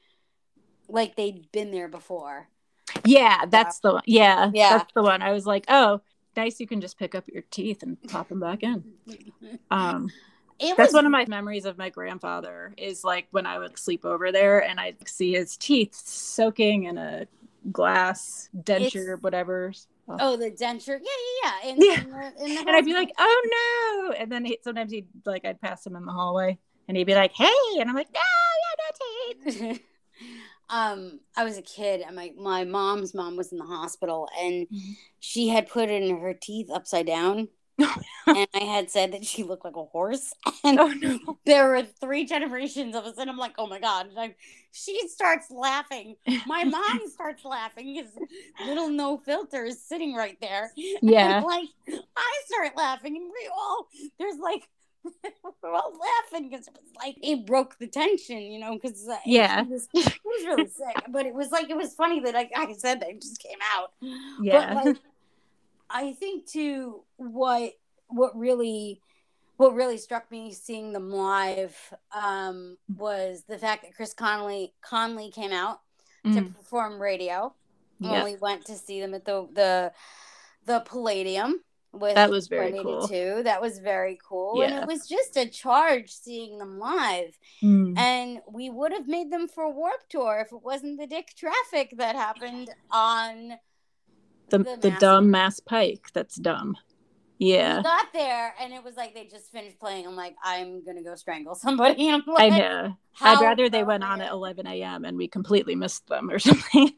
like 0.88 1.16
they'd 1.16 1.52
been 1.52 1.72
there 1.72 1.88
before. 1.88 2.50
Yeah, 3.06 3.46
that's 3.46 3.80
the 3.80 3.94
one. 3.94 4.04
Yeah, 4.06 4.50
yeah, 4.54 4.78
that's 4.78 4.94
the 4.94 5.04
one. 5.04 5.22
I 5.22 5.32
was 5.32 5.46
like, 5.46 5.66
oh, 5.68 6.02
nice 6.36 6.60
you 6.60 6.68
can 6.68 6.82
just 6.82 6.98
pick 6.98 7.16
up 7.16 7.26
your 7.28 7.44
teeth 7.52 7.84
and 7.84 8.02
pop 8.10 8.30
them 8.30 8.40
back 8.40 8.64
in. 8.64 8.84
Um, 9.72 10.10
It 10.60 10.76
that's 10.78 10.90
was 10.90 10.94
one 10.94 11.06
of 11.06 11.12
my 11.12 11.26
memories 11.28 11.66
of 11.66 11.78
my 11.78 11.90
grandfather 11.90 12.74
is 12.78 13.04
like 13.04 13.28
when 13.32 13.46
I 13.46 13.60
would 13.60 13.78
sleep 13.80 14.04
over 14.06 14.32
there 14.32 14.64
and 14.64 14.80
I'd 14.80 15.08
see 15.08 15.34
his 15.34 15.56
teeth 15.58 15.96
soaking 15.96 16.84
in 16.86 16.98
a 16.98 17.28
glass 17.72 18.50
denture, 18.56 19.14
It's- 19.14 19.22
whatever. 19.22 19.72
oh 20.08 20.36
the 20.38 20.52
denture. 20.52 21.00
Yeah, 21.00 21.22
yeah, 21.44 21.52
yeah. 21.64 21.70
In, 21.72 21.78
Yeah. 21.82 22.02
in 22.04 22.10
the, 22.10 22.44
in 22.46 22.56
the 22.56 22.60
and 22.62 22.70
I'd 22.72 22.86
be 22.86 22.94
like, 22.94 23.12
"Oh 23.18 24.08
no!" 24.08 24.12
And 24.14 24.32
then 24.32 24.44
he, 24.46 24.58
sometimes 24.64 24.92
he'd 24.92 25.08
like 25.26 25.46
I'd 25.46 25.62
pass 25.62 25.86
him 25.86 25.96
in 25.96 26.06
the 26.06 26.12
hallway, 26.12 26.58
and 26.88 26.98
he'd 26.98 27.06
be 27.06 27.16
like, 27.16 27.32
"Hey!" 27.34 27.48
And 27.80 27.90
I'm 27.90 27.96
like, 27.96 28.10
"No, 28.14 28.20
yeah, 29.40 29.54
no 29.54 29.54
teeth." 29.72 29.82
um 30.72 31.20
i 31.38 31.44
was 31.46 31.58
a 31.58 31.62
kid 31.64 32.02
and 32.06 32.14
my 32.16 32.32
my 32.38 32.64
mom's 32.66 33.14
mom 33.16 33.36
was 33.38 33.52
in 33.54 33.58
the 33.58 33.64
hospital 33.66 34.28
and 34.40 34.68
Mhm. 34.68 34.98
she 35.20 35.48
had 35.48 35.68
put 35.70 35.90
in 35.90 36.20
her 36.20 36.34
teeth 36.34 36.70
upside 36.70 37.08
down 37.08 37.48
and 38.34 38.48
i 38.54 38.60
had 38.64 38.90
said 38.90 39.14
that 39.14 39.26
she 39.26 39.44
looked 39.44 39.66
like 39.66 39.76
a 39.76 39.84
horse 39.86 40.34
and 40.64 40.80
Oh 40.80 40.88
no! 40.88 41.40
there 41.46 41.70
were 41.70 41.84
three 41.84 42.26
generations 42.26 42.96
of 42.96 43.06
us 43.06 43.18
and 43.18 43.30
i'm 43.30 43.38
like 43.38 43.54
oh 43.58 43.68
my 43.68 43.80
god 43.80 44.08
I, 44.18 44.36
she 44.72 45.08
starts 45.08 45.50
laughing 45.50 46.16
my 46.46 46.64
mom 46.66 46.82
starts 47.14 47.44
laughing 47.46 47.96
because 47.96 48.12
little 48.60 48.90
no 48.90 49.18
filter 49.18 49.66
is 49.66 49.84
sitting 49.84 50.14
right 50.16 50.38
there 50.42 50.72
Yeah, 51.02 51.38
and 51.38 51.46
like 51.46 51.70
I 52.18 52.42
start 52.46 52.76
laughing, 52.78 53.16
and 53.18 53.26
we 53.26 53.50
all 53.54 53.88
there's 54.20 54.38
like 54.38 54.68
we're 55.64 55.72
all 55.74 55.94
laughing 56.32 56.50
because 56.50 56.68
it 56.68 56.74
was 56.74 56.92
like 57.04 57.16
it 57.22 57.46
broke 57.46 57.78
the 57.80 57.88
tension, 57.88 58.40
you 58.40 58.60
know, 58.60 58.74
because 58.74 59.08
uh, 59.10 59.18
Yeah. 59.26 59.62
it 59.62 59.70
was, 59.70 59.88
it 59.94 60.22
was 60.26 60.46
really 60.46 60.68
sick. 60.68 61.04
But 61.10 61.26
it 61.26 61.34
was 61.34 61.52
like 61.52 61.70
it 61.70 61.78
was 61.78 61.94
funny 61.96 62.20
that 62.22 62.36
I, 62.36 62.50
I 62.56 62.74
said 62.74 63.00
that 63.02 63.10
it 63.10 63.22
just 63.22 63.40
came 63.42 63.58
out. 63.76 63.92
yeah, 64.42 64.74
But 64.74 64.86
like, 64.86 64.98
I 65.90 66.14
think 66.14 66.46
too 66.46 67.04
what 67.18 67.74
what 68.10 68.38
really 68.38 69.02
what 69.58 69.74
really 69.74 69.98
struck 69.98 70.30
me 70.32 70.54
seeing 70.54 70.94
them 70.94 71.10
live 71.12 71.76
um, 72.16 72.78
was 72.98 73.44
the 73.48 73.58
fact 73.58 73.84
that 73.84 73.94
Chris 73.96 74.14
Conley 74.14 74.74
Conley 74.82 75.32
came 75.32 75.52
out 75.52 75.80
to 76.26 76.30
Mm, 76.30 76.54
perform 76.56 77.02
radio 77.02 77.54
when 78.00 78.12
yeah. 78.12 78.24
we 78.26 78.36
went 78.38 78.66
to 78.66 78.76
see 78.76 79.00
them 79.00 79.14
at 79.14 79.26
the 79.26 79.48
the 79.54 79.92
the 80.66 80.80
Palladium 80.82 81.62
with 81.92 82.16
That 82.16 82.30
was 82.30 82.48
very 82.48 82.72
182. 82.74 83.44
That 83.44 83.62
was 83.62 83.80
very 83.80 84.20
cool. 84.28 84.62
And 84.62 84.76
it 84.76 84.86
was 84.88 85.08
just 85.08 85.36
a 85.38 85.48
charge 85.48 86.12
seeing 86.12 86.60
them 86.60 86.78
live. 86.78 87.38
Mm. 87.64 87.98
And 87.98 88.40
we 88.52 88.70
would 88.70 88.92
have 88.92 89.08
made 89.08 89.32
them 89.32 89.48
for 89.48 89.72
Warped 89.74 90.10
Tour 90.12 90.40
if 90.46 90.52
it 90.52 90.62
wasn't 90.64 91.00
the 91.00 91.08
dick 91.08 91.34
traffic 91.36 91.96
that 91.98 92.16
happened 92.16 92.70
on 92.92 93.54
the 94.50 94.60
the 94.60 94.78
the 94.82 94.90
mass- 94.92 95.00
dumb 95.02 95.32
mass 95.32 95.60
pike. 95.60 96.08
That's 96.14 96.36
dumb. 96.36 96.76
We 97.48 97.58
Yeah, 97.58 97.84
got 97.84 98.12
there 98.14 98.54
and 98.60 98.74
it 98.74 98.84
was 98.84 98.96
like 98.96 99.14
they 99.14 99.26
just 99.26 99.52
finished 99.52 99.80
playing. 99.80 100.08
I'm 100.08 100.16
like, 100.16 100.36
I'm 100.44 100.84
gonna 100.86 101.04
go 101.04 101.16
strangle 101.16 101.56
somebody. 101.56 102.10
I'm 102.12 102.24
like, 102.28 102.46
I 102.46 102.50
know. 102.50 102.98
I'd 103.24 103.42
rather 103.42 103.70
they 103.70 103.84
went 103.84 104.04
on 104.04 104.22
at 104.22 104.32
11 104.32 104.82
a.m. 104.82 105.06
and 105.06 105.18
we 105.18 105.28
completely 105.28 105.76
missed 105.76 106.08
them 106.08 106.30
or 106.30 106.40
something. 106.40 106.94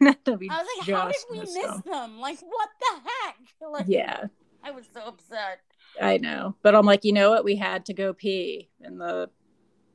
I 0.50 0.58
was 0.62 0.68
like, 0.78 0.88
how 0.88 1.08
did 1.08 1.22
we 1.30 1.54
miss 1.54 1.76
them. 1.76 1.84
them? 1.86 2.20
Like, 2.20 2.40
what 2.42 2.70
the 2.80 3.02
heck? 3.10 3.36
Like, 3.72 3.88
Yeah, 3.88 4.28
I 4.64 4.72
was 4.72 4.86
so 4.94 5.02
upset. 5.06 5.60
I 6.00 6.18
know. 6.18 6.56
But 6.62 6.76
I'm 6.76 6.86
like, 6.86 7.04
you 7.06 7.14
know 7.14 7.30
what? 7.30 7.44
We 7.44 7.56
had 7.56 7.86
to 7.86 7.94
go 7.94 8.14
pee 8.14 8.70
in 8.80 8.98
the 8.98 9.30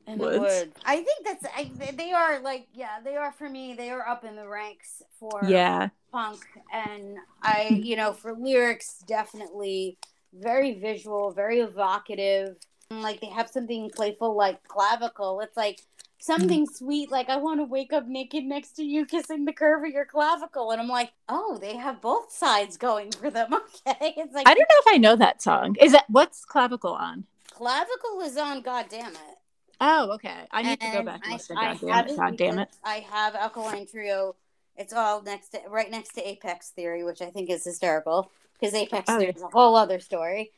in 0.05 0.19
Woods. 0.19 0.31
the 0.31 0.31
woods. 0.31 0.73
I 0.85 0.97
think 0.97 1.25
that's 1.25 1.45
I, 1.55 1.71
they 1.97 2.11
are 2.13 2.39
like 2.39 2.67
yeah 2.73 2.99
they 3.03 3.15
are 3.15 3.31
for 3.31 3.49
me 3.49 3.73
they 3.75 3.89
are 3.89 4.07
up 4.07 4.23
in 4.23 4.35
the 4.35 4.47
ranks 4.47 5.01
for 5.19 5.41
yeah, 5.41 5.89
punk 6.11 6.39
and 6.71 7.17
I 7.43 7.81
you 7.83 7.95
know 7.97 8.13
for 8.13 8.33
lyrics 8.33 8.99
definitely 9.07 9.97
very 10.39 10.79
visual 10.79 11.31
very 11.31 11.59
evocative 11.59 12.55
and, 12.89 13.01
like 13.01 13.19
they 13.21 13.27
have 13.27 13.49
something 13.49 13.89
playful 13.89 14.35
like 14.35 14.63
clavicle 14.67 15.39
it's 15.41 15.57
like 15.57 15.81
something 16.19 16.65
mm. 16.65 16.75
sweet 16.75 17.11
like 17.11 17.29
I 17.29 17.37
want 17.37 17.59
to 17.59 17.63
wake 17.63 17.93
up 17.93 18.07
naked 18.07 18.43
next 18.43 18.71
to 18.73 18.83
you 18.83 19.05
kissing 19.05 19.45
the 19.45 19.53
curve 19.53 19.83
of 19.83 19.91
your 19.91 20.05
clavicle 20.05 20.71
and 20.71 20.81
I'm 20.81 20.87
like 20.87 21.11
oh 21.29 21.57
they 21.59 21.75
have 21.77 22.01
both 22.01 22.31
sides 22.31 22.77
going 22.77 23.11
for 23.11 23.29
them 23.29 23.53
okay 23.87 24.13
it's 24.17 24.33
like 24.33 24.47
I 24.47 24.53
don't 24.53 24.69
know 24.69 24.81
if 24.85 24.87
I 24.87 24.97
know 24.97 25.15
that 25.15 25.41
song. 25.41 25.75
Is 25.79 25.91
that 25.91 26.05
what's 26.09 26.45
clavicle 26.45 26.93
on? 26.93 27.25
clavicle 27.49 28.21
is 28.21 28.37
on 28.37 28.61
god 28.61 28.85
damn 28.89 29.13
it 29.13 29.37
Oh, 29.79 30.13
okay. 30.13 30.47
I 30.51 30.63
need 30.63 30.79
to 30.79 30.91
go 30.91 31.03
back 31.03 31.21
and 31.23 31.33
I- 31.33 31.35
listen. 31.35 31.57
I 31.57 31.73
God 31.73 31.79
damn 31.79 31.89
have 31.89 32.07
it! 32.07 32.17
God 32.17 32.37
damn 32.37 32.59
it! 32.59 32.69
I 32.83 33.05
have 33.11 33.35
Alkaline 33.35 33.87
Trio. 33.87 34.35
It's 34.75 34.93
all 34.93 35.21
next 35.21 35.49
to 35.49 35.59
right 35.69 35.89
next 35.89 36.13
to 36.13 36.27
Apex 36.27 36.69
Theory, 36.69 37.03
which 37.03 37.21
I 37.21 37.29
think 37.29 37.49
is 37.49 37.63
hysterical 37.63 38.31
because 38.59 38.73
Apex 38.73 39.09
Oh, 39.09 39.19
Theory 39.19 39.31
is 39.35 39.41
a 39.41 39.47
whole 39.47 39.75
other 39.75 39.99
story. 39.99 40.51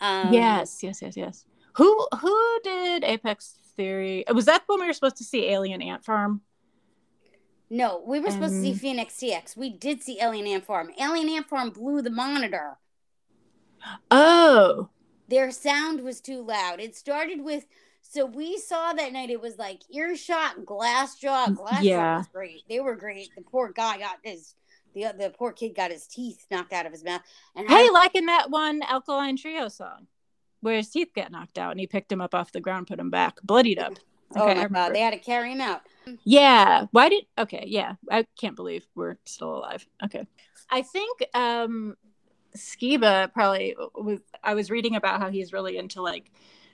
Um, 0.00 0.32
yes, 0.32 0.82
yes, 0.82 1.02
yes, 1.02 1.16
yes. 1.16 1.44
Who 1.74 2.06
who 2.20 2.60
did 2.64 3.04
Apex 3.04 3.58
Theory? 3.76 4.24
Was 4.32 4.46
that 4.46 4.62
when 4.66 4.80
we 4.80 4.86
were 4.86 4.92
supposed 4.92 5.16
to 5.18 5.24
see 5.24 5.46
Alien 5.48 5.82
Ant 5.82 6.04
Farm? 6.04 6.42
No, 7.72 8.02
we 8.04 8.18
were 8.18 8.30
supposed 8.30 8.54
to 8.54 8.60
see 8.62 8.72
Um, 8.72 8.78
Phoenix 8.78 9.14
TX. 9.16 9.56
We 9.56 9.70
did 9.70 10.02
see 10.02 10.20
Alien 10.20 10.46
Ant 10.48 10.64
Farm. 10.64 10.90
Alien 11.00 11.28
Ant 11.28 11.48
Farm 11.48 11.70
blew 11.70 12.02
the 12.02 12.10
monitor. 12.10 12.78
Oh, 14.10 14.88
Their 15.28 15.50
sound 15.52 16.00
was 16.02 16.20
too 16.20 16.42
loud. 16.42 16.80
It 16.80 16.96
started 16.96 17.42
with. 17.42 17.66
So 18.02 18.26
we 18.26 18.58
saw 18.58 18.92
that 18.94 19.12
night. 19.12 19.30
It 19.30 19.40
was 19.40 19.56
like 19.58 19.82
earshot, 19.94 20.64
Glassjaw. 20.64 21.54
Glass 21.54 21.78
jaw 21.78 21.82
Yeah. 21.82 22.18
was 22.18 22.26
great. 22.28 22.62
They 22.68 22.80
were 22.80 22.96
great. 22.96 23.30
The 23.36 23.42
poor 23.42 23.70
guy 23.70 23.98
got 23.98 24.16
his. 24.24 24.54
The, 24.94 25.14
the 25.16 25.30
poor 25.36 25.52
kid 25.52 25.74
got 25.74 25.90
his 25.90 26.06
teeth 26.06 26.46
knocked 26.50 26.72
out 26.72 26.86
of 26.86 26.92
his 26.92 27.04
mouth. 27.04 27.22
And 27.54 27.66
I- 27.68 27.72
hey, 27.72 27.90
like 27.90 28.14
in 28.14 28.26
that 28.26 28.50
one 28.50 28.82
Alkaline 28.82 29.36
Trio 29.36 29.68
song, 29.68 30.06
where 30.60 30.76
his 30.76 30.90
teeth 30.90 31.10
get 31.14 31.30
knocked 31.32 31.58
out 31.58 31.70
and 31.70 31.80
he 31.80 31.86
picked 31.86 32.10
him 32.12 32.20
up 32.20 32.34
off 32.34 32.52
the 32.52 32.60
ground, 32.60 32.86
put 32.86 32.98
him 32.98 33.10
back, 33.10 33.40
bloodied 33.42 33.78
up. 33.78 33.94
Oh 34.36 34.48
Okay, 34.48 34.60
I 34.60 34.68
my 34.68 34.68
god, 34.68 34.94
they 34.94 35.00
had 35.00 35.10
to 35.12 35.18
carry 35.18 35.50
him 35.50 35.60
out. 35.60 35.80
Yeah. 36.22 36.86
Why 36.92 37.08
did 37.08 37.24
okay, 37.36 37.64
yeah. 37.66 37.94
I 38.08 38.24
can't 38.40 38.54
believe 38.54 38.84
we're 38.94 39.16
still 39.24 39.56
alive. 39.56 39.84
Okay. 40.04 40.24
I 40.70 40.82
think 40.82 41.18
um 41.34 41.96
Skiba 42.56 43.32
probably 43.32 43.74
was 43.92 44.20
I 44.44 44.54
was 44.54 44.70
reading 44.70 44.94
about 44.94 45.20
how 45.20 45.30
he's 45.30 45.52
really 45.52 45.76
into 45.78 46.00
like 46.00 46.30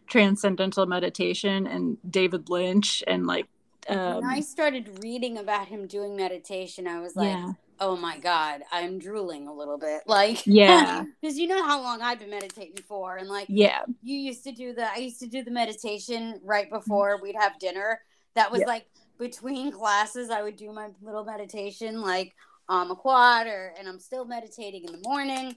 transcendental 0.07 0.85
meditation 0.85 1.67
and 1.67 1.97
David 2.11 2.51
Lynch 2.51 3.03
and 3.07 3.27
like 3.27 3.47
um 3.89 4.17
when 4.17 4.25
I 4.27 4.41
started 4.41 5.03
reading 5.03 5.39
about 5.39 5.69
him 5.69 5.87
doing 5.87 6.15
meditation, 6.15 6.87
I 6.87 7.01
was 7.01 7.17
like, 7.17 7.29
yeah. 7.29 7.53
"Oh 7.81 7.97
my 7.97 8.19
god, 8.19 8.63
I'm 8.73 8.99
drooling 8.99 9.49
a 9.49 9.53
little 9.55 9.79
bit." 9.79 10.03
Like, 10.07 10.43
Yeah. 10.47 11.05
because 11.21 11.39
you 11.39 11.47
know 11.49 11.63
how 11.65 11.81
long 11.83 12.03
I've 12.03 12.19
been 12.19 12.31
meditating 12.31 12.83
for, 12.89 13.17
and 13.17 13.29
like 13.29 13.49
Yeah. 13.49 13.85
you 14.03 14.19
used 14.19 14.45
to 14.45 14.53
do 14.53 14.73
the, 14.75 14.91
I 14.91 14.97
used 14.97 15.21
to 15.21 15.27
do 15.27 15.43
the 15.45 15.51
meditation 15.51 16.41
right 16.45 16.69
before 16.71 17.21
we'd 17.23 17.37
have 17.37 17.59
dinner. 17.59 18.01
That 18.35 18.53
was 18.53 18.65
like 18.65 18.87
between 19.19 19.73
classes, 19.73 20.31
I 20.31 20.43
would 20.43 20.57
do 20.57 20.73
my 20.73 20.89
little 21.01 21.25
meditation, 21.25 22.01
like 22.03 22.35
on 22.69 22.91
a 22.91 22.97
quad, 22.97 23.47
or 23.47 23.73
and 23.79 23.89
I'm 23.89 24.01
still 24.01 24.25
meditating 24.25 24.85
in 24.85 24.93
the 24.93 24.99
morning 25.09 25.57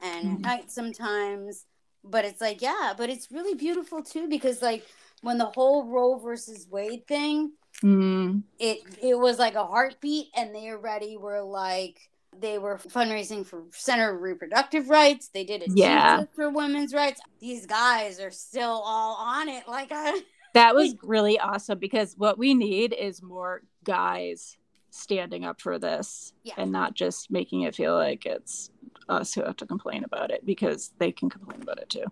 and 0.00 0.28
at 0.28 0.38
Mhm. 0.38 0.42
night 0.42 0.70
sometimes. 0.70 1.66
But 2.02 2.24
it's 2.24 2.40
like, 2.40 2.62
yeah, 2.62 2.94
but 2.96 3.10
it's 3.10 3.30
really 3.30 3.54
beautiful 3.54 4.02
too 4.02 4.28
because 4.28 4.62
like 4.62 4.86
when 5.22 5.38
the 5.38 5.46
whole 5.46 5.84
Roe 5.86 6.18
versus 6.18 6.66
Wade 6.70 7.06
thing, 7.06 7.52
Mm, 7.82 8.42
it 8.58 8.80
it 9.02 9.18
was 9.18 9.38
like 9.38 9.54
a 9.54 9.64
heartbeat 9.64 10.28
and 10.36 10.54
they 10.54 10.70
already 10.70 11.16
were 11.16 11.40
like 11.42 12.10
they 12.38 12.58
were 12.58 12.76
fundraising 12.78 13.44
for 13.44 13.64
center 13.72 14.16
reproductive 14.16 14.88
rights 14.88 15.28
they 15.28 15.44
did 15.44 15.62
it 15.62 15.70
Yeah. 15.74 16.24
for 16.34 16.50
women's 16.50 16.92
rights 16.94 17.20
these 17.40 17.66
guys 17.66 18.20
are 18.20 18.30
still 18.30 18.82
all 18.84 19.16
on 19.16 19.48
it 19.48 19.66
like 19.66 19.88
I, 19.92 20.20
that 20.54 20.74
was 20.74 20.94
really 21.02 21.38
awesome 21.40 21.78
because 21.78 22.14
what 22.18 22.38
we 22.38 22.54
need 22.54 22.92
is 22.92 23.22
more 23.22 23.62
guys 23.84 24.56
standing 24.90 25.44
up 25.44 25.60
for 25.60 25.78
this 25.78 26.32
Yeah. 26.44 26.54
and 26.58 26.70
not 26.72 26.94
just 26.94 27.30
making 27.30 27.62
it 27.62 27.74
feel 27.74 27.94
like 27.94 28.26
it's 28.26 28.70
us 29.10 29.34
who 29.34 29.42
have 29.42 29.56
to 29.56 29.66
complain 29.66 30.04
about 30.04 30.30
it 30.30 30.46
because 30.46 30.92
they 30.98 31.12
can 31.12 31.28
complain 31.28 31.60
about 31.62 31.78
it 31.78 31.90
too. 31.90 32.04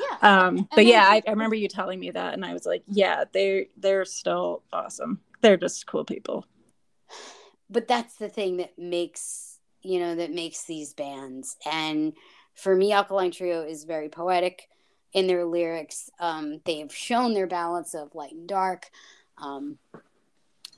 yeah 0.00 0.16
Um, 0.46 0.56
but 0.56 0.76
then- 0.76 0.86
yeah, 0.86 1.04
I, 1.08 1.22
I 1.26 1.30
remember 1.30 1.56
you 1.56 1.68
telling 1.68 1.98
me 2.00 2.10
that, 2.12 2.34
and 2.34 2.44
I 2.44 2.52
was 2.52 2.64
like, 2.66 2.82
yeah, 2.88 3.24
they're 3.32 3.66
they're 3.76 4.04
still 4.04 4.62
awesome. 4.72 5.20
They're 5.42 5.56
just 5.56 5.86
cool 5.86 6.04
people. 6.04 6.46
but 7.68 7.88
that's 7.88 8.16
the 8.16 8.28
thing 8.28 8.58
that 8.58 8.78
makes 8.78 9.58
you 9.82 10.00
know 10.00 10.14
that 10.16 10.32
makes 10.32 10.64
these 10.64 10.94
bands 10.94 11.56
and 11.70 12.12
for 12.54 12.74
me 12.74 12.92
alkaline 12.92 13.30
trio 13.30 13.62
is 13.62 13.84
very 13.84 14.08
poetic 14.08 14.68
in 15.12 15.26
their 15.28 15.44
lyrics 15.44 16.10
um, 16.18 16.60
they've 16.64 16.92
shown 16.94 17.34
their 17.34 17.46
balance 17.46 17.94
of 17.94 18.14
light 18.14 18.32
and 18.32 18.48
dark 18.48 18.90
um, 19.38 19.78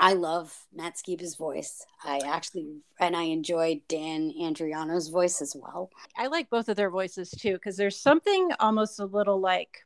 i 0.01 0.13
love 0.13 0.67
matt 0.75 0.97
skiba's 0.97 1.35
voice 1.37 1.85
i 2.05 2.21
actually 2.25 2.79
and 3.01 3.17
i 3.17 3.23
enjoyed 3.23 3.81
dan 3.89 4.33
andriano's 4.41 5.09
voice 5.09 5.41
as 5.43 5.57
well 5.57 5.91
I 6.17 6.27
like 6.27 6.51
both 6.51 6.69
of 6.69 6.77
their 6.77 6.91
voices 6.91 7.31
too 7.31 7.55
because 7.55 7.77
there's 7.77 7.99
something 7.99 8.51
almost 8.59 8.99
a 8.99 9.05
little 9.05 9.41
like 9.41 9.85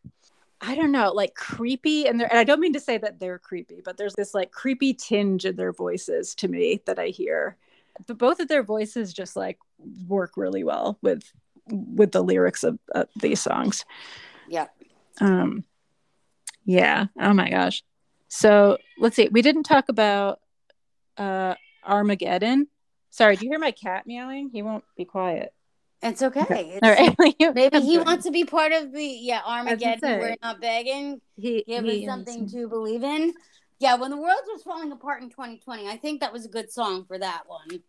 I 0.64 0.76
don't 0.76 0.92
know, 0.92 1.10
like 1.12 1.34
creepy 1.34 2.06
and 2.06 2.22
and 2.22 2.38
I 2.38 2.44
don't 2.44 2.60
mean 2.60 2.72
to 2.74 2.80
say 2.80 2.96
that 2.98 3.18
they're 3.18 3.38
creepy, 3.38 3.82
but 3.84 3.96
there's 3.96 4.14
this 4.14 4.32
like 4.32 4.52
creepy 4.52 4.94
tinge 4.94 5.44
in 5.44 5.56
their 5.56 5.72
voices 5.72 6.34
to 6.36 6.48
me 6.48 6.80
that 6.86 6.98
I 7.00 7.08
hear. 7.08 7.56
But 8.06 8.18
both 8.18 8.38
of 8.38 8.48
their 8.48 8.62
voices 8.62 9.12
just 9.12 9.34
like 9.34 9.58
work 10.06 10.36
really 10.36 10.62
well 10.62 10.98
with 11.02 11.30
with 11.68 12.12
the 12.12 12.22
lyrics 12.22 12.62
of, 12.62 12.78
of 12.94 13.08
these 13.16 13.40
songs. 13.40 13.84
Yeah. 14.48 14.68
Um, 15.20 15.64
yeah. 16.64 17.06
Oh 17.20 17.34
my 17.34 17.50
gosh. 17.50 17.82
So 18.32 18.78
let's 18.98 19.14
see. 19.14 19.28
We 19.28 19.42
didn't 19.42 19.64
talk 19.64 19.90
about 19.90 20.40
uh, 21.18 21.54
Armageddon. 21.84 22.66
Sorry, 23.10 23.36
do 23.36 23.44
you 23.44 23.50
hear 23.50 23.58
my 23.58 23.72
cat 23.72 24.06
meowing? 24.06 24.48
He 24.50 24.62
won't 24.62 24.84
be 24.96 25.04
quiet. 25.04 25.52
It's 26.00 26.22
okay. 26.22 26.72
It's, 26.74 26.80
All 26.82 26.90
right. 26.90 27.14
maybe 27.54 27.80
he 27.80 27.98
wants 27.98 28.24
to 28.24 28.30
be 28.30 28.44
part 28.44 28.72
of 28.72 28.90
the 28.90 29.04
yeah 29.04 29.42
Armageddon. 29.46 30.18
We're 30.18 30.36
not 30.42 30.62
begging. 30.62 31.20
He 31.36 31.62
Give 31.66 31.84
he 31.84 32.00
us 32.00 32.06
something 32.06 32.48
to 32.48 32.68
believe 32.68 33.04
in. 33.04 33.34
Yeah, 33.80 33.96
when 33.96 34.10
the 34.10 34.16
world 34.16 34.40
was 34.46 34.62
falling 34.62 34.92
apart 34.92 35.20
in 35.20 35.28
2020, 35.28 35.86
I 35.88 35.98
think 35.98 36.20
that 36.20 36.32
was 36.32 36.46
a 36.46 36.48
good 36.48 36.72
song 36.72 37.04
for 37.04 37.18
that 37.18 37.42
one. 37.46 37.82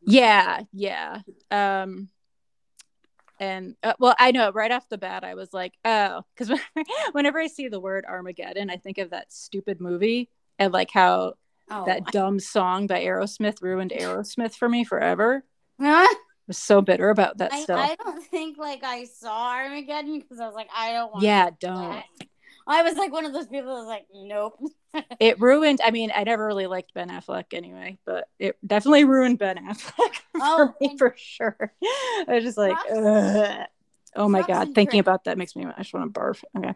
Yeah, 0.00 0.62
yeah. 0.72 1.20
Um, 1.50 2.08
and 3.40 3.76
uh, 3.82 3.94
well, 3.98 4.14
I 4.18 4.30
know 4.30 4.50
right 4.50 4.70
off 4.70 4.88
the 4.88 4.98
bat, 4.98 5.24
I 5.24 5.34
was 5.34 5.52
like, 5.52 5.74
oh, 5.84 6.22
because 6.34 6.48
whenever, 6.48 6.90
whenever 7.12 7.38
I 7.38 7.46
see 7.46 7.68
the 7.68 7.80
word 7.80 8.04
Armageddon, 8.06 8.70
I 8.70 8.76
think 8.76 8.98
of 8.98 9.10
that 9.10 9.32
stupid 9.32 9.80
movie 9.80 10.28
and 10.58 10.72
like 10.72 10.90
how 10.90 11.34
Oh, 11.70 11.84
that 11.84 12.06
dumb 12.06 12.40
song 12.40 12.86
by 12.86 13.04
Aerosmith 13.04 13.60
ruined 13.60 13.92
Aerosmith 13.92 14.54
for 14.54 14.68
me 14.68 14.84
forever. 14.84 15.44
Huh? 15.80 16.08
I 16.08 16.14
was 16.48 16.58
so 16.58 16.80
bitter 16.80 17.08
about 17.08 17.38
that 17.38 17.52
I, 17.52 17.62
stuff. 17.62 17.78
I 17.78 17.94
don't 17.94 18.20
think 18.20 18.58
like 18.58 18.82
I 18.82 19.04
saw 19.04 19.52
Armageddon 19.52 20.18
because 20.18 20.40
I 20.40 20.46
was 20.46 20.56
like, 20.56 20.68
I 20.76 20.92
don't 20.92 21.12
want. 21.12 21.22
yeah, 21.22 21.50
do 21.50 21.68
don't. 21.68 21.90
that. 21.92 22.04
I 22.68 22.82
was 22.82 22.94
like 22.96 23.12
one 23.12 23.24
of 23.24 23.32
those 23.32 23.46
people 23.46 23.74
that 23.74 23.80
was 23.80 23.86
like, 23.86 24.06
nope. 24.14 24.58
It 25.20 25.40
ruined. 25.40 25.80
I 25.84 25.90
mean, 25.90 26.10
I 26.14 26.24
never 26.24 26.46
really 26.46 26.66
liked 26.66 26.94
Ben 26.94 27.08
Affleck 27.10 27.52
anyway, 27.52 27.98
but 28.04 28.28
it 28.38 28.56
definitely 28.66 29.04
ruined 29.04 29.38
Ben 29.38 29.56
Affleck 29.56 30.14
for 30.32 30.40
Oh, 30.40 30.74
me 30.80 30.88
and- 30.90 30.98
for 30.98 31.14
sure. 31.16 31.72
I 31.82 32.24
was 32.34 32.44
just 32.44 32.58
like, 32.58 32.76
Ugh. 32.90 33.66
oh 34.16 34.28
my 34.28 34.42
god, 34.42 34.74
thinking 34.74 35.00
about 35.00 35.24
that 35.24 35.38
makes 35.38 35.54
me. 35.56 35.66
I 35.66 35.82
just 35.82 35.92
want 35.94 36.12
to 36.12 36.20
barf. 36.20 36.42
Okay. 36.56 36.68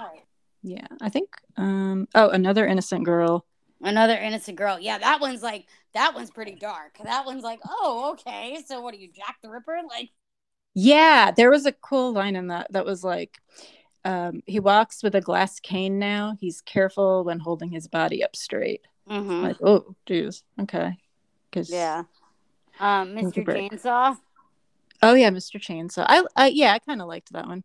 Right. 0.00 0.22
Yeah, 0.62 0.86
I 1.00 1.08
think. 1.08 1.28
Um. 1.56 2.08
Oh, 2.14 2.28
another 2.30 2.66
innocent 2.66 3.04
girl. 3.04 3.46
Another 3.82 4.14
innocent 4.16 4.56
girl. 4.58 4.78
Yeah, 4.80 4.98
that 4.98 5.20
one's 5.20 5.42
like 5.42 5.66
that 5.94 6.14
one's 6.14 6.30
pretty 6.30 6.56
dark. 6.56 6.98
That 7.04 7.24
one's 7.26 7.44
like, 7.44 7.60
oh, 7.68 8.10
okay. 8.14 8.58
So 8.66 8.80
what 8.80 8.92
are 8.94 8.98
you, 8.98 9.08
Jack 9.12 9.36
the 9.42 9.48
Ripper? 9.50 9.78
Like, 9.88 10.10
Yeah, 10.74 11.30
there 11.30 11.50
was 11.50 11.64
a 11.66 11.72
cool 11.72 12.12
line 12.12 12.36
in 12.36 12.48
that 12.48 12.72
that 12.72 12.84
was 12.84 13.04
like, 13.04 13.38
um, 14.06 14.42
he 14.46 14.60
walks 14.60 15.02
with 15.02 15.14
a 15.14 15.20
glass 15.20 15.58
cane 15.60 15.98
now. 15.98 16.36
He's 16.40 16.60
careful 16.60 17.24
when 17.24 17.40
holding 17.40 17.70
his 17.70 17.88
body 17.88 18.22
up 18.22 18.36
straight. 18.36 18.82
mhm. 19.08 19.42
Like, 19.42 19.56
oh, 19.62 19.94
geez, 20.06 20.44
okay. 20.60 20.96
Because 21.50 21.70
yeah. 21.70 22.04
Um, 22.78 23.14
Mr. 23.14 23.44
Chainsaw. 23.44 24.16
Oh 25.02 25.14
yeah, 25.14 25.30
Mr. 25.30 25.60
Chainsaw. 25.60 26.06
I, 26.08 26.24
I 26.36 26.46
yeah, 26.48 26.72
I 26.72 26.78
kind 26.78 27.02
of 27.02 27.08
liked 27.08 27.32
that 27.32 27.46
one. 27.46 27.64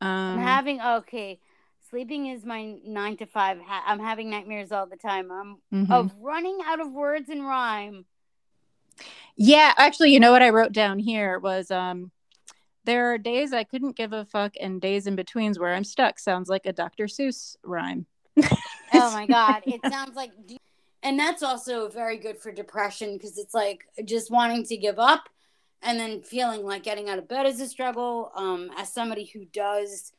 I'm 0.00 0.38
Um, 0.38 0.44
having 0.44 0.80
okay. 0.80 1.38
Sleeping 1.90 2.26
is 2.26 2.44
my 2.44 2.76
nine 2.84 3.16
to 3.18 3.26
five. 3.26 3.58
Ha- 3.60 3.84
I'm 3.86 4.00
having 4.00 4.28
nightmares 4.30 4.72
all 4.72 4.86
the 4.86 4.96
time. 4.96 5.30
I'm 5.30 5.58
mhm. 5.72 5.90
of 5.90 6.12
running 6.20 6.58
out 6.64 6.80
of 6.80 6.90
words 6.92 7.28
and 7.28 7.46
rhyme. 7.46 8.04
Yeah, 9.36 9.72
actually, 9.76 10.12
you 10.12 10.20
know 10.20 10.32
what 10.32 10.42
I 10.42 10.50
wrote 10.50 10.72
down 10.72 10.98
here 10.98 11.38
was 11.38 11.70
um, 11.70 12.10
there 12.84 13.12
are 13.12 13.18
days 13.18 13.52
I 13.52 13.64
couldn't 13.64 13.96
give 13.96 14.12
a 14.12 14.24
fuck, 14.24 14.54
and 14.60 14.80
days 14.80 15.06
in 15.06 15.16
betweens 15.16 15.58
where 15.58 15.74
I'm 15.74 15.84
stuck. 15.84 16.18
Sounds 16.18 16.48
like 16.48 16.66
a 16.66 16.72
Dr. 16.72 17.06
Seuss 17.06 17.56
rhyme. 17.62 18.06
Oh 18.96 19.12
my 19.12 19.26
god, 19.26 19.62
it 19.66 19.80
sounds 19.90 20.14
like, 20.14 20.30
and 21.02 21.18
that's 21.18 21.42
also 21.42 21.88
very 21.88 22.16
good 22.16 22.38
for 22.38 22.52
depression 22.52 23.14
because 23.14 23.38
it's 23.38 23.52
like 23.52 23.88
just 24.04 24.30
wanting 24.30 24.64
to 24.66 24.76
give 24.76 25.00
up, 25.00 25.28
and 25.82 25.98
then 25.98 26.22
feeling 26.22 26.64
like 26.64 26.84
getting 26.84 27.08
out 27.08 27.18
of 27.18 27.26
bed 27.26 27.44
is 27.44 27.60
a 27.60 27.66
struggle. 27.66 28.30
Um, 28.36 28.70
as 28.76 28.92
somebody 28.92 29.24
who 29.24 29.46
does 29.46 30.12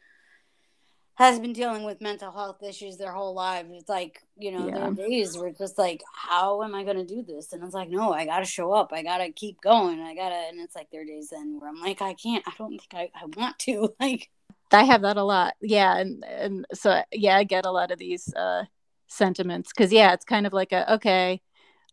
has 1.16 1.40
been 1.40 1.54
dealing 1.54 1.84
with 1.84 2.02
mental 2.02 2.32
health 2.32 2.62
issues 2.64 2.98
their 2.98 3.12
whole 3.14 3.34
lives, 3.34 3.70
it's 3.74 3.90
like 3.90 4.22
you 4.38 4.52
know 4.52 4.70
there 4.72 4.84
Yeah. 4.84 4.88
are 4.88 4.92
days 4.92 5.38
where 5.38 5.48
it's 5.48 5.60
just 5.60 5.78
like, 5.78 6.04
how 6.14 6.64
am 6.64 6.76
I 6.76 6.84
going 6.84 6.98
to 6.98 7.06
do 7.06 7.24
this? 7.24 7.54
And 7.54 7.64
it's 7.64 7.74
like, 7.74 7.90
no, 7.90 8.14
I 8.14 8.26
got 8.26 8.40
to 8.40 8.46
show 8.46 8.74
up. 8.74 8.92
I 8.94 9.04
got 9.04 9.20
to 9.20 9.32
keep 9.32 9.62
going. 9.62 10.02
I 10.02 10.16
gotta, 10.16 10.36
and 10.36 10.60
it's 10.60 10.76
like 10.76 10.90
there 10.92 11.02
are 11.02 11.06
days 11.06 11.30
then 11.32 11.60
where 11.60 11.70
I'm 11.70 11.80
like, 11.82 12.02
I 12.02 12.14
can't. 12.16 12.44
I 12.48 12.52
don't 12.58 12.78
think 12.80 12.94
I, 12.94 13.12
I 13.16 13.26
want 13.26 13.60
to. 13.60 13.94
Like, 14.00 14.30
I 14.72 14.84
have 14.84 15.02
that 15.04 15.18
a 15.18 15.24
lot. 15.24 15.56
Yeah, 15.62 15.98
and 15.98 16.24
and 16.26 16.66
so 16.74 17.02
yeah, 17.12 17.38
I 17.38 17.44
get 17.44 17.66
a 17.66 17.72
lot 17.72 17.92
of 17.92 18.00
these 18.00 18.34
uh 18.34 18.66
sentiments 19.08 19.72
cuz 19.74 19.92
yeah, 19.94 20.14
it's 20.14 20.26
kind 20.26 20.46
of 20.48 20.54
like 20.54 20.72
a 20.72 20.94
okay, 20.96 21.42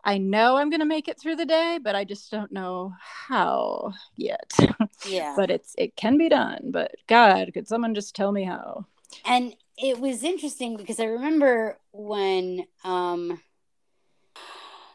I 0.04 0.18
know 0.18 0.56
I'm 0.56 0.70
going 0.70 0.80
to 0.80 0.86
make 0.86 1.08
it 1.08 1.20
through 1.20 1.36
the 1.36 1.46
day, 1.46 1.78
but 1.82 1.96
I 1.96 2.04
just 2.04 2.30
don't 2.32 2.52
know 2.52 2.94
how 3.00 3.94
yet. 4.16 4.52
yeah. 5.04 5.36
but 5.36 5.50
it's 5.50 5.74
it 5.78 5.96
can 5.96 6.18
be 6.18 6.28
done, 6.30 6.70
but 6.72 6.92
god, 7.08 7.52
could 7.54 7.68
someone 7.68 7.94
just 7.94 8.16
tell 8.16 8.32
me 8.32 8.44
how? 8.44 8.86
And 9.24 9.54
it 9.78 9.98
was 9.98 10.22
interesting 10.22 10.76
because 10.76 11.00
I 11.00 11.04
remember 11.04 11.78
when 11.92 12.66
um 12.84 13.40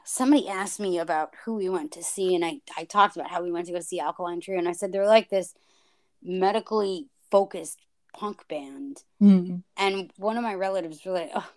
somebody 0.03 0.47
asked 0.47 0.80
me 0.80 0.97
about 0.97 1.34
who 1.43 1.56
we 1.56 1.67
went 1.67 1.91
to 1.91 2.03
see 2.03 2.34
and 2.34 2.45
I, 2.45 2.62
I 2.77 2.86
talked 2.86 3.17
about 3.17 3.30
how 3.30 3.43
we 3.43 3.51
went 3.51 3.67
to 3.67 3.73
go 3.73 3.80
see 3.82 3.99
Alkaline 3.99 4.39
Trio 4.39 4.58
and 4.58 4.67
I 4.67 4.71
said 4.71 4.91
they're 4.91 5.06
like 5.06 5.30
this 5.30 5.53
medically 6.23 7.08
focused 7.30 7.80
punk 8.13 8.47
band. 8.47 9.03
Hmm. 9.19 9.58
and 9.75 10.12
one 10.17 10.38
of 10.38 10.43
my 10.43 10.53
relatives 10.56 11.03
were 11.06 11.13
like 11.13 11.32
oh 11.36 11.49